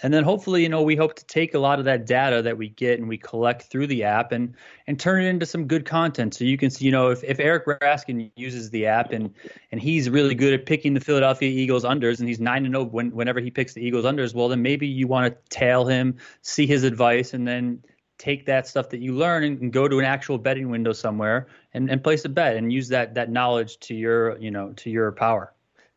[0.03, 2.57] and then hopefully you know we hope to take a lot of that data that
[2.59, 4.55] we get and we collect through the app and
[4.87, 7.38] and turn it into some good content so you can see you know if, if
[7.38, 9.33] eric raskin uses the app and
[9.70, 12.85] and he's really good at picking the philadelphia eagles unders and he's 9 to 0
[12.85, 16.16] when, whenever he picks the eagles unders well then maybe you want to tail him
[16.42, 17.83] see his advice and then
[18.18, 21.48] take that stuff that you learn and, and go to an actual betting window somewhere
[21.72, 24.90] and, and place a bet and use that that knowledge to your you know to
[24.90, 25.53] your power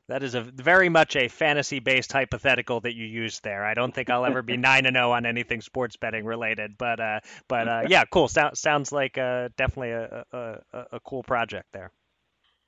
[0.08, 3.66] that is a very much a fantasy-based hypothetical that you used there.
[3.66, 6.78] I don't think I'll ever be nine and zero oh on anything sports betting related,
[6.78, 8.28] but uh, but uh, yeah, cool.
[8.28, 10.58] So, sounds like uh, definitely a, a,
[10.94, 11.92] a, cool project there.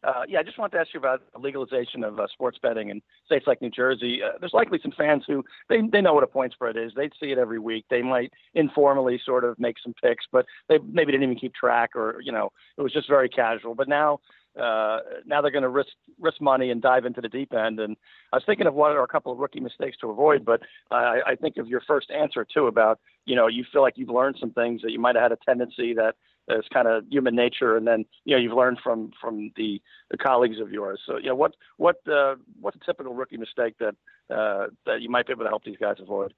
[0.01, 3.01] Uh, yeah, I just wanted to ask you about legalization of uh, sports betting in
[3.25, 4.21] states like New Jersey.
[4.23, 6.93] Uh, there's likely some fans who they they know what a point spread is.
[6.95, 7.85] They'd see it every week.
[7.89, 11.95] They might informally sort of make some picks, but they maybe didn't even keep track,
[11.95, 13.75] or you know, it was just very casual.
[13.75, 14.19] But now
[14.57, 17.79] uh, now they're going to risk risk money and dive into the deep end.
[17.79, 17.95] And
[18.33, 21.19] I was thinking of what are a couple of rookie mistakes to avoid, but I,
[21.27, 24.37] I think of your first answer too about you know you feel like you've learned
[24.39, 26.15] some things that you might have had a tendency that
[26.49, 29.81] is kind of human nature, and then you know you've learned from from the,
[30.11, 30.99] the colleagues of yours.
[31.05, 33.95] So you know what what uh, what's a typical rookie mistake that
[34.33, 36.33] uh, that you might be able to help these guys avoid?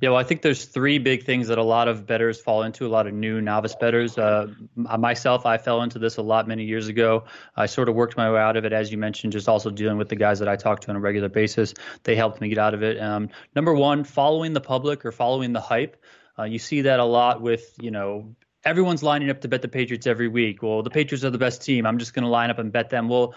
[0.00, 2.86] Yeah, well, I think there's three big things that a lot of bettors fall into.
[2.86, 4.18] A lot of new novice betters.
[4.18, 7.24] Uh, myself, I fell into this a lot many years ago.
[7.56, 9.98] I sort of worked my way out of it, as you mentioned, just also dealing
[9.98, 11.74] with the guys that I talk to on a regular basis.
[12.02, 13.00] They helped me get out of it.
[13.00, 15.96] Um, number one, following the public or following the hype.
[16.38, 19.68] Uh, you see that a lot with, you know, everyone's lining up to bet the
[19.68, 20.62] Patriots every week.
[20.62, 21.86] Well, the Patriots are the best team.
[21.86, 23.08] I'm just going to line up and bet them.
[23.08, 23.34] Well,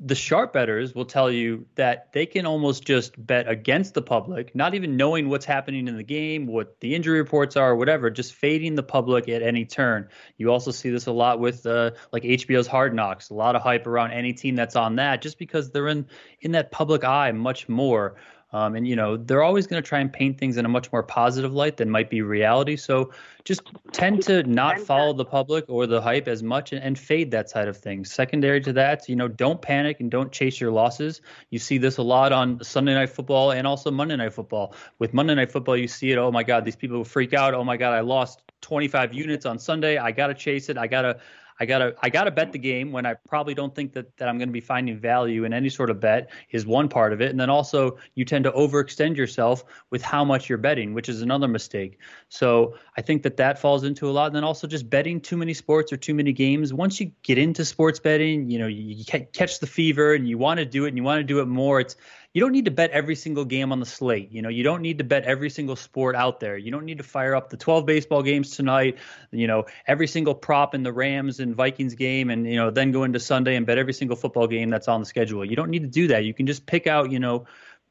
[0.00, 4.54] the sharp bettors will tell you that they can almost just bet against the public,
[4.54, 8.34] not even knowing what's happening in the game, what the injury reports are, whatever, just
[8.34, 10.08] fading the public at any turn.
[10.36, 13.62] You also see this a lot with uh, like HBO's Hard Knocks, a lot of
[13.62, 16.06] hype around any team that's on that, just because they're in
[16.40, 18.14] in that public eye much more.
[18.52, 20.90] Um, and you know they're always going to try and paint things in a much
[20.90, 22.76] more positive light than might be reality.
[22.76, 23.12] So
[23.44, 27.30] just tend to not follow the public or the hype as much and, and, fade
[27.30, 28.12] that side of things.
[28.12, 31.20] Secondary to that, you know, don't panic and don't chase your losses.
[31.50, 34.74] You see this a lot on Sunday Night Football and also Monday Night Football.
[34.98, 36.18] With Monday Night Football, you see it.
[36.18, 37.54] Oh my God, these people freak out.
[37.54, 39.98] Oh my God, I lost 25 units on Sunday.
[39.98, 40.76] I got to chase it.
[40.76, 41.20] I got to
[41.60, 44.38] I gotta I gotta bet the game when I probably don't think that, that I'm
[44.38, 47.30] going to be finding value in any sort of bet is one part of it,
[47.30, 51.22] and then also you tend to overextend yourself with how much you're betting, which is
[51.22, 51.98] another mistake.
[52.28, 55.36] So I think that that falls into a lot, and then also just betting too
[55.36, 56.72] many sports or too many games.
[56.72, 60.58] Once you get into sports betting, you know you catch the fever and you want
[60.58, 61.80] to do it and you want to do it more.
[61.80, 61.96] It's
[62.38, 64.30] you don't need to bet every single game on the slate.
[64.30, 66.56] You know, you don't need to bet every single sport out there.
[66.56, 68.98] You don't need to fire up the 12 baseball games tonight,
[69.32, 72.92] you know, every single prop in the Rams and Vikings game and, you know, then
[72.92, 75.44] go into Sunday and bet every single football game that's on the schedule.
[75.44, 76.24] You don't need to do that.
[76.24, 77.46] You can just pick out, you know,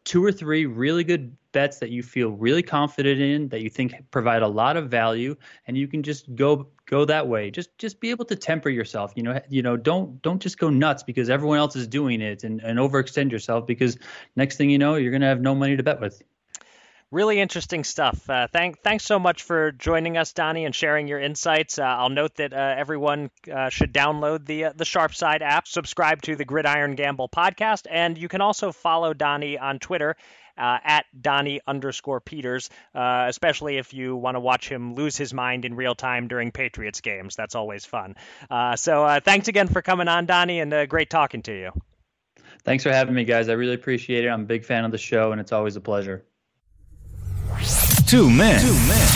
[0.07, 3.93] two or three really good bets that you feel really confident in that you think
[4.09, 5.35] provide a lot of value
[5.67, 7.51] and you can just go go that way.
[7.51, 10.69] Just just be able to temper yourself you know you know don't don't just go
[10.69, 13.97] nuts because everyone else is doing it and, and overextend yourself because
[14.37, 16.21] next thing you know you're going to have no money to bet with
[17.09, 18.29] Really interesting stuff.
[18.29, 21.79] Uh, thank, thanks so much for joining us, Donnie, and sharing your insights.
[21.79, 26.21] Uh, I'll note that uh, everyone uh, should download the uh, the Sharpside app, subscribe
[26.23, 30.17] to the Gridiron Gamble podcast, and you can also follow Donnie on Twitter
[30.57, 35.33] uh, at Donnie underscore Peters, uh, especially if you want to watch him lose his
[35.33, 37.37] mind in real time during Patriots games.
[37.37, 38.15] That's always fun.
[38.49, 41.71] Uh, so uh, thanks again for coming on, Donnie, and great talking to you.
[42.65, 43.47] Thanks for having me, guys.
[43.47, 44.27] I really appreciate it.
[44.27, 46.25] I'm a big fan of the show, and it's always a pleasure.
[48.05, 48.61] Two men.
[48.61, 49.07] Two men.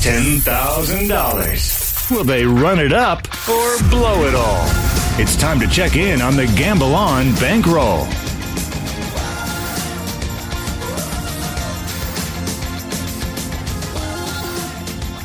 [0.00, 2.10] $10,000.
[2.10, 4.64] Will they run it up or blow it all?
[5.20, 8.06] It's time to check in on the Gamble On bankroll.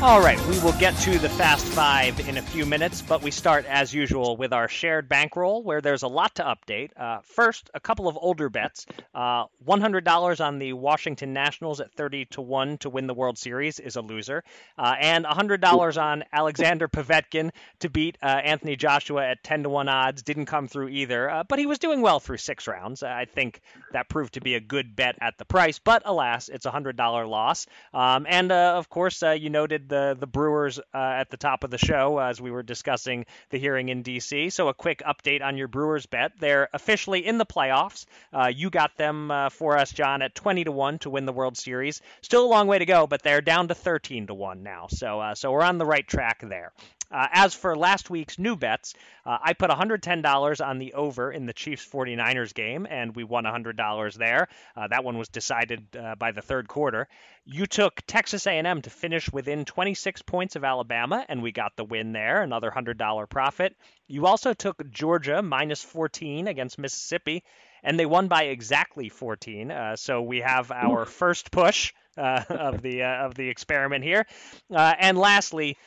[0.05, 3.31] All right, we will get to the Fast Five in a few minutes, but we
[3.31, 6.91] start as usual with our shared bankroll, where there's a lot to update.
[6.95, 8.85] Uh, first, a couple of older bets.
[9.15, 13.79] Uh, $100 on the Washington Nationals at 30 to 1 to win the World Series
[13.79, 14.43] is a loser,
[14.77, 19.89] uh, and $100 on Alexander Povetkin to beat uh, Anthony Joshua at 10 to 1
[19.89, 23.01] odds didn't come through either, uh, but he was doing well through six rounds.
[23.01, 23.59] I think
[23.91, 27.27] that proved to be a good bet at the price, but alas, it's a $100
[27.27, 27.65] loss.
[27.91, 31.63] Um, and uh, of course, you noted predicted the the Brewers uh, at the top
[31.63, 34.49] of the show as we were discussing the hearing in D.C.
[34.49, 36.33] So a quick update on your Brewers bet.
[36.37, 38.05] They're officially in the playoffs.
[38.33, 41.31] Uh, you got them uh, for us, John, at 20 to one to win the
[41.31, 42.01] World Series.
[42.21, 44.87] Still a long way to go, but they're down to 13 to one now.
[44.89, 46.73] So uh, so we're on the right track there.
[47.11, 48.93] Uh, as for last week's new bets,
[49.25, 53.43] uh, I put $110 on the over in the Chiefs 49ers game, and we won
[53.43, 54.47] $100 there.
[54.75, 57.07] Uh, that one was decided uh, by the third quarter.
[57.45, 61.85] You took Texas A&M to finish within 26 points of Alabama, and we got the
[61.85, 63.75] win there, another $100 profit.
[64.07, 67.43] You also took Georgia minus 14 against Mississippi,
[67.83, 69.69] and they won by exactly 14.
[69.69, 74.25] Uh, so we have our first push uh, of the of the experiment here.
[74.71, 75.77] and lastly,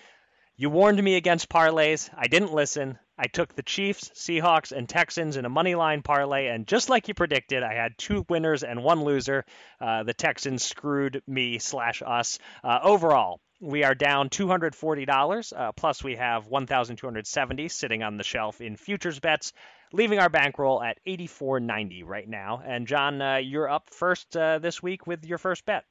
[0.60, 2.10] you warned me against parlays.
[2.18, 2.98] I didn't listen.
[3.16, 7.06] I took the Chiefs, Seahawks, and Texans in a money line parlay, and just like
[7.06, 9.44] you predicted, I had two winners and one loser.
[9.80, 12.40] Uh, the Texans screwed me slash us.
[12.64, 15.52] Uh, overall, we are down $240.
[15.56, 19.52] Uh, plus, we have 1,270 sitting on the shelf in futures bets,
[19.92, 22.60] leaving our bankroll at 84.90 right now.
[22.64, 25.84] And John, uh, you're up first uh, this week with your first bet.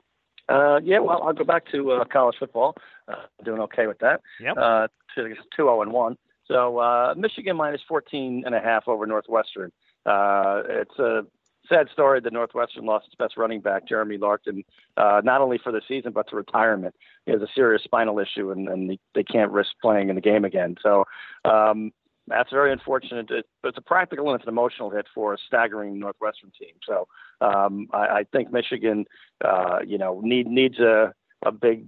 [0.49, 2.75] Uh, yeah, well, I'll go back to uh, college football.
[3.07, 4.21] Uh, doing okay with that.
[4.39, 4.57] Yep.
[4.57, 6.17] Uh, two, zero and one.
[6.45, 9.71] So uh, Michigan minus fourteen and a half over Northwestern.
[10.05, 11.25] Uh, it's a
[11.67, 14.63] sad story that Northwestern lost its best running back, Jeremy Larkin,
[14.95, 16.95] uh, not only for the season but to retirement.
[17.25, 20.45] He has a serious spinal issue, and, and they can't risk playing in the game
[20.45, 20.77] again.
[20.81, 21.03] So
[21.43, 21.91] um,
[22.27, 23.29] that's very unfortunate.
[23.31, 26.75] It, it's a practical and it's an emotional hit for a staggering Northwestern team.
[26.85, 27.07] So
[27.41, 29.05] um, I, I think Michigan,
[29.43, 31.13] uh, you know, need needs a
[31.45, 31.85] a big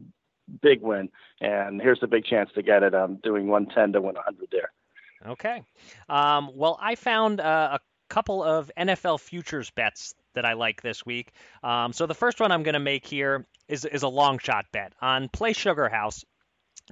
[0.61, 1.09] big win,
[1.41, 2.93] and here's the big chance to get it.
[2.93, 4.71] I'm doing 110 to win 100 there.
[5.27, 5.63] Okay.
[6.07, 7.79] Um, well, I found uh, a
[8.09, 11.33] couple of NFL futures bets that I like this week.
[11.63, 14.65] Um, so the first one I'm going to make here is is a long shot
[14.71, 16.23] bet on Play Sugar House.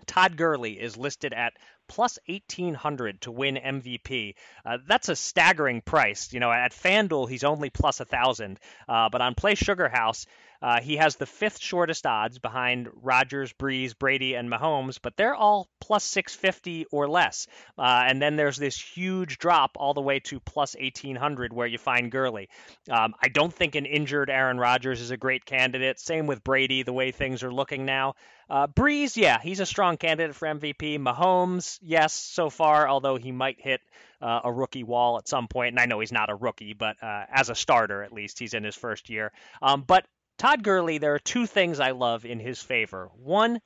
[0.05, 1.53] Todd Gurley is listed at
[1.87, 4.35] plus 1800 to win MVP.
[4.65, 6.33] Uh, that's a staggering price.
[6.33, 10.25] You know, at FanDuel, he's only plus 1000, uh, but on Play Sugar House,
[10.61, 15.35] uh, he has the fifth shortest odds behind Rodgers, Brees, Brady, and Mahomes, but they're
[15.35, 17.47] all plus 650 or less.
[17.77, 21.77] Uh, and then there's this huge drop all the way to plus 1800 where you
[21.77, 22.49] find Gurley.
[22.89, 25.99] Um, I don't think an injured Aaron Rodgers is a great candidate.
[25.99, 28.15] Same with Brady, the way things are looking now.
[28.49, 30.99] Uh, Brees, yeah, he's a strong candidate for MVP.
[30.99, 33.81] Mahomes, yes, so far, although he might hit
[34.21, 35.69] uh, a rookie wall at some point.
[35.73, 38.53] And I know he's not a rookie, but uh, as a starter, at least, he's
[38.53, 39.31] in his first year.
[39.61, 40.05] Um, but
[40.37, 43.09] Todd Gurley, there are two things I love in his favor.
[43.15, 43.59] One,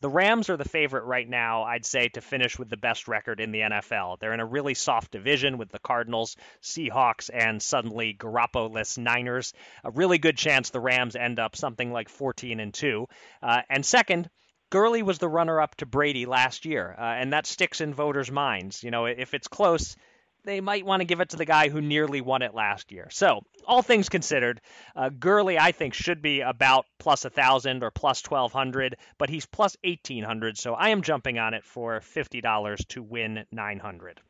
[0.00, 3.40] the Rams are the favorite right now, I'd say, to finish with the best record
[3.40, 4.18] in the NFL.
[4.18, 9.52] They're in a really soft division with the Cardinals, Seahawks, and suddenly Garoppolo-less Niners.
[9.84, 13.06] A really good chance the Rams end up something like 14 and 2.
[13.42, 14.28] Uh, and second,
[14.70, 18.82] Gurley was the runner-up to Brady last year, uh, and that sticks in voters' minds.
[18.82, 19.96] You know, if it's close,
[20.44, 23.08] they might want to give it to the guy who nearly won it last year.
[23.10, 24.60] So, all things considered,
[24.96, 29.76] uh, Gurley, I think, should be about plus 1,000 or plus 1,200, but he's plus
[29.84, 30.56] 1,800.
[30.58, 34.20] So, I am jumping on it for $50 to win 900.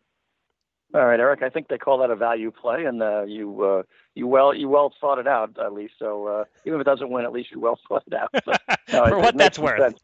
[0.95, 1.43] All right, Eric.
[1.43, 3.83] I think they call that a value play, and uh, you uh,
[4.15, 5.95] you well you well thought it out at least.
[5.99, 8.31] So uh, even if it doesn't win, at least you well thought it out.
[8.43, 8.53] So,
[8.95, 9.79] no, For it, what it that's worth.
[9.79, 10.01] Sense.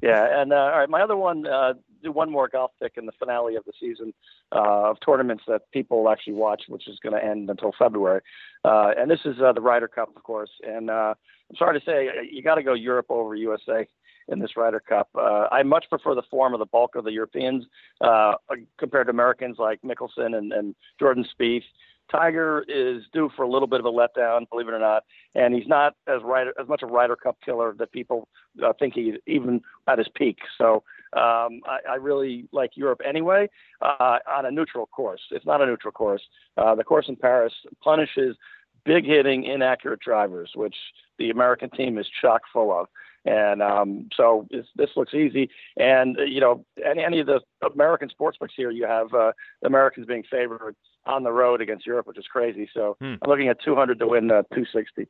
[0.00, 1.74] Yeah, and uh, all right, my other one, uh,
[2.04, 4.12] do one more golf pick in the finale of the season
[4.52, 8.20] uh, of tournaments that people actually watch, which is going to end until February.
[8.64, 10.50] Uh, and this is uh, the Ryder Cup, of course.
[10.62, 11.14] And uh,
[11.50, 13.86] I'm sorry to say, you got to go Europe over USA
[14.28, 15.08] in this Ryder Cup.
[15.14, 17.64] Uh, I much prefer the form of the bulk of the Europeans
[18.00, 18.34] uh,
[18.78, 21.64] compared to Americans like Mickelson and, and Jordan Spieth.
[22.10, 25.54] Tiger is due for a little bit of a letdown, believe it or not, and
[25.54, 28.28] he's not as right as much a Ryder Cup killer that people
[28.64, 30.38] uh, think he even at his peak.
[30.58, 30.82] So
[31.14, 33.48] um, I, I really like Europe anyway
[33.80, 35.20] uh, on a neutral course.
[35.30, 36.22] It's not a neutral course.
[36.56, 37.52] Uh, the course in Paris
[37.82, 38.36] punishes
[38.84, 40.76] big hitting, inaccurate drivers, which
[41.18, 42.88] the American team is chock full of.
[43.24, 45.48] And um, so this looks easy.
[45.78, 47.40] And, uh, you know, any, any of the
[47.72, 49.32] American sports books here, you have uh,
[49.64, 52.68] Americans being favored on the road against Europe, which is crazy.
[52.74, 53.14] So hmm.
[53.22, 55.08] I'm looking at 200 to win uh, 260.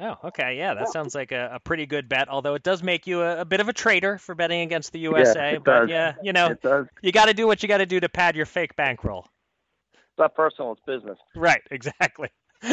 [0.00, 0.56] Oh, okay.
[0.58, 2.28] Yeah, that sounds like a, a, pretty good bet.
[2.28, 4.98] Although it does make you a, a, bit of a traitor for betting against the
[5.00, 5.52] USA.
[5.52, 5.88] Yeah, but does.
[5.88, 6.56] yeah, you know,
[7.00, 9.26] you got to do what you got to do to pad your fake bankroll.
[9.92, 11.18] It's not personal; it's business.
[11.36, 11.62] Right.
[11.70, 12.28] Exactly.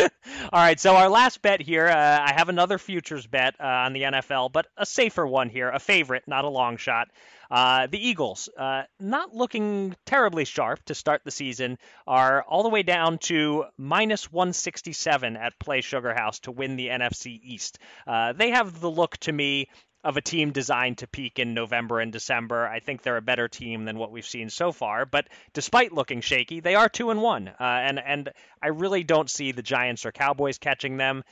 [0.53, 3.93] All right, so our last bet here, uh, I have another futures bet uh, on
[3.93, 7.09] the NFL, but a safer one here, a favorite, not a long shot.
[7.49, 11.77] Uh, the Eagles, uh, not looking terribly sharp to start the season,
[12.07, 16.87] are all the way down to minus 167 at Play Sugar House to win the
[16.87, 17.79] NFC East.
[18.07, 19.67] Uh, they have the look to me
[20.03, 22.67] of a team designed to peak in November and December.
[22.67, 25.05] I think they're a better team than what we've seen so far.
[25.05, 28.29] But despite looking shaky, they are two and one, uh, and and
[28.61, 31.23] I really don't see the Giants or Cowboys catching them.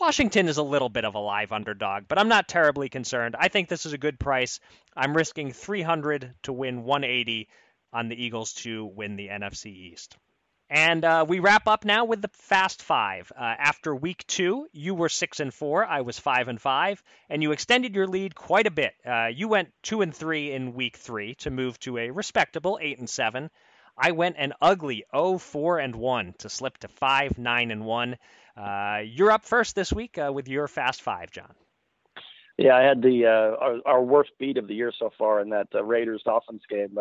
[0.00, 3.36] Washington is a little bit of a live underdog, but I'm not terribly concerned.
[3.38, 4.58] I think this is a good price.
[4.96, 7.48] I'm risking 300 to win 180
[7.92, 10.16] on the Eagles to win the NFC East.
[10.74, 13.30] And uh, we wrap up now with the Fast Five.
[13.30, 15.86] Uh, after week two, you were six and four.
[15.86, 17.00] I was five and five,
[17.30, 18.92] and you extended your lead quite a bit.
[19.06, 22.98] Uh, you went two and three in week three to move to a respectable eight
[22.98, 23.50] and seven.
[23.96, 28.16] I went an ugly 0 4 and one to slip to five nine and one.
[28.56, 31.54] Uh, you're up first this week uh, with your Fast Five, John.
[32.58, 35.50] Yeah, I had the uh, our, our, worst beat of the year so far in
[35.50, 36.98] that Raiders Dolphins game.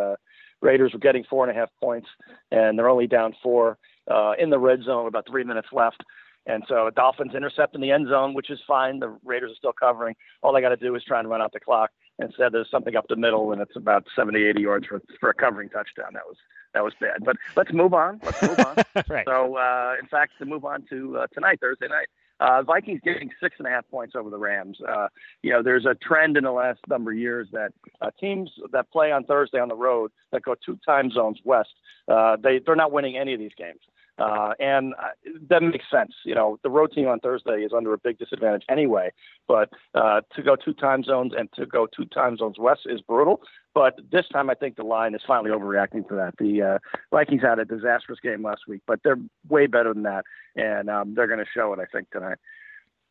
[0.64, 2.07] Raiders were getting four and a half points,
[2.51, 3.78] and they're only down four
[4.09, 6.03] uh, in the red zone about three minutes left.
[6.45, 8.99] And so Dolphins intercept in the end zone, which is fine.
[8.99, 10.16] The Raiders are still covering.
[10.41, 11.91] All they got to do is try and run out the clock.
[12.20, 15.34] Instead, there's something up the middle, and it's about 70, 80 yards for, for a
[15.34, 16.14] covering touchdown.
[16.14, 16.38] That was
[16.74, 17.24] that was bad.
[17.24, 18.20] But let's move on.
[18.24, 18.76] Let's move on.
[19.09, 19.26] right.
[19.28, 22.07] So, uh, in fact, to move on to uh, tonight, Thursday night,
[22.44, 24.78] uh, Vikings getting six and a half points over the Rams.
[24.88, 25.08] Uh,
[25.41, 27.72] you know, there's a trend in the last number of years that
[28.02, 31.70] uh, teams that play on Thursday on the road that go two time zones west,
[32.10, 33.80] uh, they they're not winning any of these games.
[34.20, 35.08] Uh, and uh,
[35.50, 36.12] that makes sense.
[36.24, 39.12] You know, the road team on Thursday is under a big disadvantage anyway.
[39.48, 43.02] But uh, to go two time zones and to go two time zones west is
[43.02, 43.41] brutal.
[43.74, 46.36] But this time, I think the line is finally overreacting to that.
[46.38, 46.80] The uh,
[47.11, 49.19] Vikings had a disastrous game last week, but they're
[49.49, 52.38] way better than that, and um, they're going to show it, I think, tonight.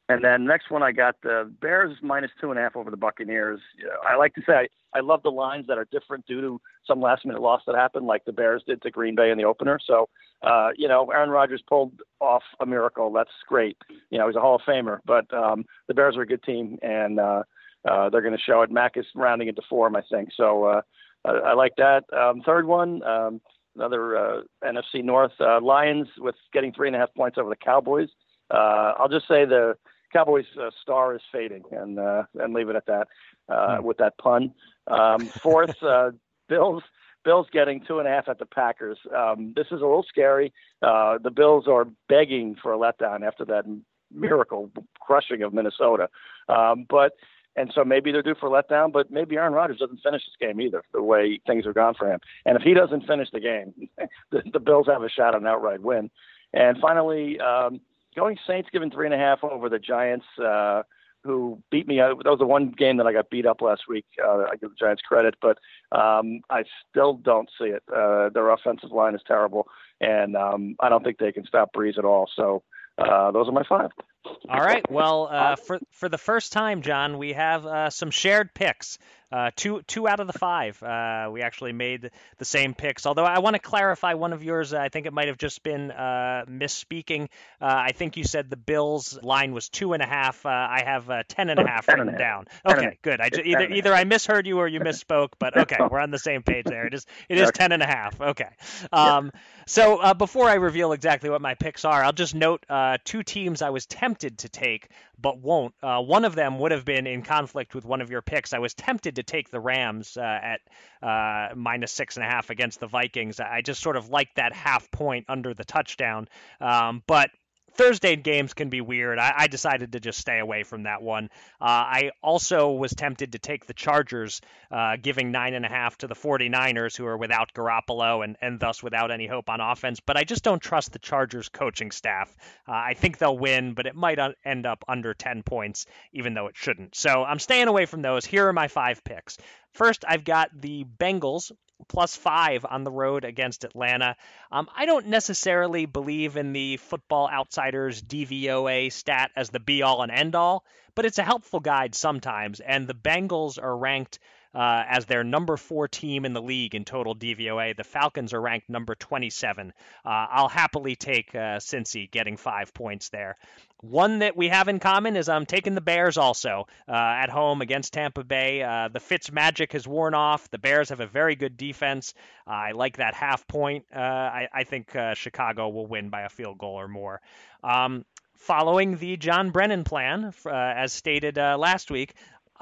[0.09, 2.97] And then next one, I got the Bears minus two and a half over the
[2.97, 3.61] Buccaneers.
[4.07, 7.01] I like to say I, I love the lines that are different due to some
[7.01, 9.79] last minute loss that happened, like the Bears did to Green Bay in the opener.
[9.85, 10.09] So,
[10.43, 13.13] uh, you know, Aaron Rodgers pulled off a miracle.
[13.13, 13.77] That's great.
[14.11, 16.79] You know, he's a Hall of Famer, but um, the Bears are a good team,
[16.83, 17.45] and uh,
[17.89, 18.71] uh, they're going to show it.
[18.71, 20.31] Mack is rounding into form, I think.
[20.37, 20.81] So uh,
[21.25, 22.05] I, I like that.
[22.13, 23.41] Um, third one, um,
[23.77, 27.57] another uh, NFC North uh, Lions with getting three and a half points over the
[27.57, 28.09] Cowboys.
[28.51, 29.77] Uh, I'll just say the
[30.13, 33.09] Cowboys uh, star is fading, and uh, and leave it at that
[33.49, 33.85] uh, hmm.
[33.85, 34.53] with that pun.
[34.87, 36.11] Um, fourth, uh,
[36.49, 36.83] Bills.
[37.25, 38.99] Bills getting two and a half at the Packers.
[39.17, 40.53] Um, this is a little scary.
[40.83, 43.65] Uh, the Bills are begging for a letdown after that
[44.13, 46.09] miracle crushing of Minnesota.
[46.49, 47.13] Um, but
[47.57, 50.61] and so maybe they're due for letdown, but maybe Aaron Rodgers doesn't finish this game
[50.61, 52.21] either, the way things are gone for him.
[52.47, 53.75] And if he doesn't finish the game,
[54.31, 56.11] the, the Bills have a shot at an outright win.
[56.55, 57.81] And finally, um,
[58.17, 60.83] going Saints giving three and a half over the Giants, uh,
[61.25, 61.99] who beat me.
[61.99, 64.07] That was the one game that I got beat up last week.
[64.23, 65.59] Uh, I give the Giants credit, but
[65.97, 67.83] um, I still don't see it.
[67.95, 69.69] Uh, their offensive line is terrible,
[70.01, 72.29] and um, I don't think they can stop Brees at all.
[72.35, 72.63] So
[72.99, 73.91] uh, those are my five.
[74.25, 74.89] All right.
[74.91, 78.99] Well, uh, for for the first time, John, we have uh, some shared picks.
[79.33, 83.07] Uh, two two out of the five, uh, we actually made the same picks.
[83.07, 84.75] Although I want to clarify one of yours.
[84.75, 87.29] I think it might have just been uh, misspeaking.
[87.61, 90.45] Uh, I think you said the Bills line was two and a half.
[90.45, 92.47] Uh, I have uh, ten and a half ten written down.
[92.67, 93.21] Okay, good.
[93.23, 96.19] I just, either either I misheard you or you misspoke, but okay, we're on the
[96.19, 96.87] same page there.
[96.87, 98.21] It is it is ten and a half.
[98.21, 98.51] Okay.
[98.93, 99.33] Um,
[99.67, 102.67] so before I reveal exactly what my picks are, I'll just note
[103.05, 104.89] two teams I was tempted to take
[105.23, 105.75] but won't.
[105.81, 108.53] one of them would have been in conflict with one of your picks.
[108.53, 110.61] I was tempted to take the Rams uh, at
[111.03, 113.41] uh, minus six and a half against the Vikings.
[113.41, 116.29] I just sort of like that half point under the touchdown.
[116.61, 117.31] Um, but
[117.75, 119.19] Thursday games can be weird.
[119.19, 121.31] I, I, decided to just stay away from that one.
[121.61, 125.97] Uh, I also was tempted to take the Chargers, uh, giving nine and a half
[125.99, 130.01] to the 49ers, who are without Garoppolo and, and thus without any hope on offense.
[130.01, 132.35] But I just don't trust the Chargers coaching staff.
[132.69, 136.47] Uh, I think they'll win, but it might end up under 10 points, even though
[136.47, 136.95] it shouldn't.
[136.95, 138.25] So I'm staying away from those.
[138.25, 139.39] Here are my five picks.
[139.73, 141.51] First, I've got the Bengals
[141.89, 144.17] plus five on the road against Atlanta.
[144.51, 150.03] Um, I don't necessarily believe in the Football Outsiders DVOA stat as the be all
[150.03, 150.65] and end all,
[150.95, 152.61] but it's a helpful guide sometimes.
[152.61, 154.19] And the Bengals are ranked
[154.55, 157.77] uh, as their number four team in the league in total DVOA.
[157.77, 159.73] The Falcons are ranked number 27.
[160.05, 163.37] Uh, I'll happily take uh, Cincy getting five points there.
[163.83, 167.63] One that we have in common is I'm taking the Bears also uh, at home
[167.63, 168.63] against Tampa Bay.
[168.63, 170.49] Uh, the Fitz magic has worn off.
[170.51, 172.15] The Bears have a very good defense.
[172.47, 173.87] Uh, I like that half point.
[173.93, 177.21] Uh, I, I, think uh, Chicago will win by a field goal or more.
[177.65, 178.05] Um,
[178.37, 182.15] following the John Brennan plan, uh, as stated last week,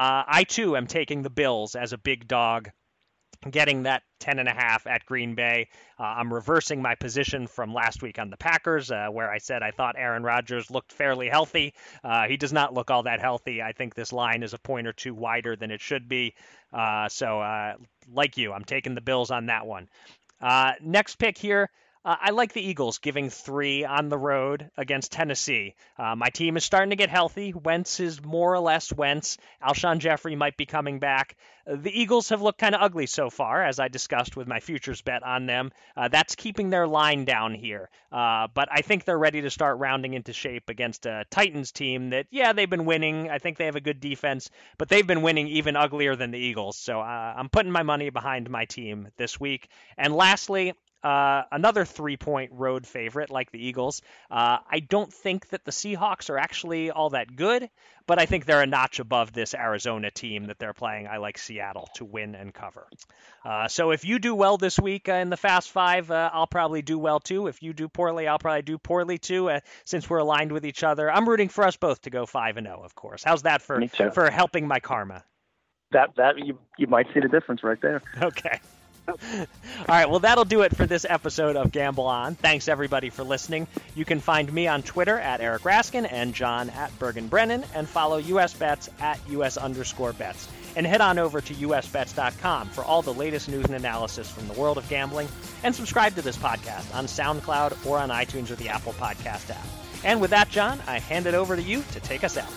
[0.03, 2.71] I too am taking the Bills as a big dog
[3.49, 5.69] getting that 10 and a half at Green Bay.
[5.99, 9.63] Uh, I'm reversing my position from last week on the Packers, uh, where I said
[9.63, 11.73] I thought Aaron Rodgers looked fairly healthy.
[12.05, 13.63] Uh, he does not look all that healthy.
[13.63, 16.35] I think this line is a point or two wider than it should be.
[16.73, 17.75] Uh, so, uh,
[18.13, 19.89] like you, I'm taking the Bills on that one.
[20.41, 21.71] Uh, next pick here.
[22.03, 25.75] Uh, I like the Eagles giving three on the road against Tennessee.
[25.99, 27.53] Uh, my team is starting to get healthy.
[27.53, 29.37] Wentz is more or less Wentz.
[29.63, 31.37] Alshon Jeffery might be coming back.
[31.67, 34.61] Uh, the Eagles have looked kind of ugly so far, as I discussed with my
[34.61, 35.73] futures bet on them.
[35.95, 37.91] Uh, that's keeping their line down here.
[38.11, 42.11] Uh, but I think they're ready to start rounding into shape against a Titans team
[42.11, 43.29] that, yeah, they've been winning.
[43.29, 46.39] I think they have a good defense, but they've been winning even uglier than the
[46.39, 46.79] Eagles.
[46.79, 49.69] So I'm putting my money behind my team this week.
[49.99, 50.73] And lastly,
[51.03, 54.03] uh, another three point road favorite like the Eagles.
[54.31, 57.69] Uh, I don't think that the Seahawks are actually all that good,
[58.07, 61.07] but I think they're a notch above this Arizona team that they're playing.
[61.07, 62.87] I like Seattle to win and cover.
[63.45, 66.47] Uh, so if you do well this week uh, in the Fast Five, uh, I'll
[66.47, 67.47] probably do well too.
[67.47, 70.83] If you do poorly, I'll probably do poorly too, uh, since we're aligned with each
[70.83, 71.11] other.
[71.11, 73.23] I'm rooting for us both to go 5 and 0, of course.
[73.25, 73.81] How's that for,
[74.13, 75.25] for helping my karma?
[75.93, 78.03] That, that you, you might see the difference right there.
[78.23, 78.61] Okay.
[79.09, 79.17] All
[79.89, 82.35] right, well, that'll do it for this episode of Gamble On.
[82.35, 83.67] Thanks, everybody, for listening.
[83.95, 87.89] You can find me on Twitter at Eric Raskin and John at Bergen Brennan, and
[87.89, 90.49] follow US Bets at US underscore bets.
[90.77, 94.55] And head on over to usbets.com for all the latest news and analysis from the
[94.55, 95.29] world of gambling,
[95.65, 99.67] and subscribe to this podcast on SoundCloud or on iTunes or the Apple Podcast app.
[100.05, 102.53] And with that, John, I hand it over to you to take us out.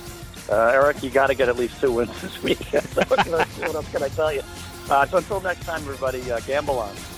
[0.50, 2.60] Uh, Eric, you got to get at least two wins this week.
[3.08, 4.42] what else can I tell you?
[4.90, 7.13] Uh, so until next time, everybody, uh, gamble on.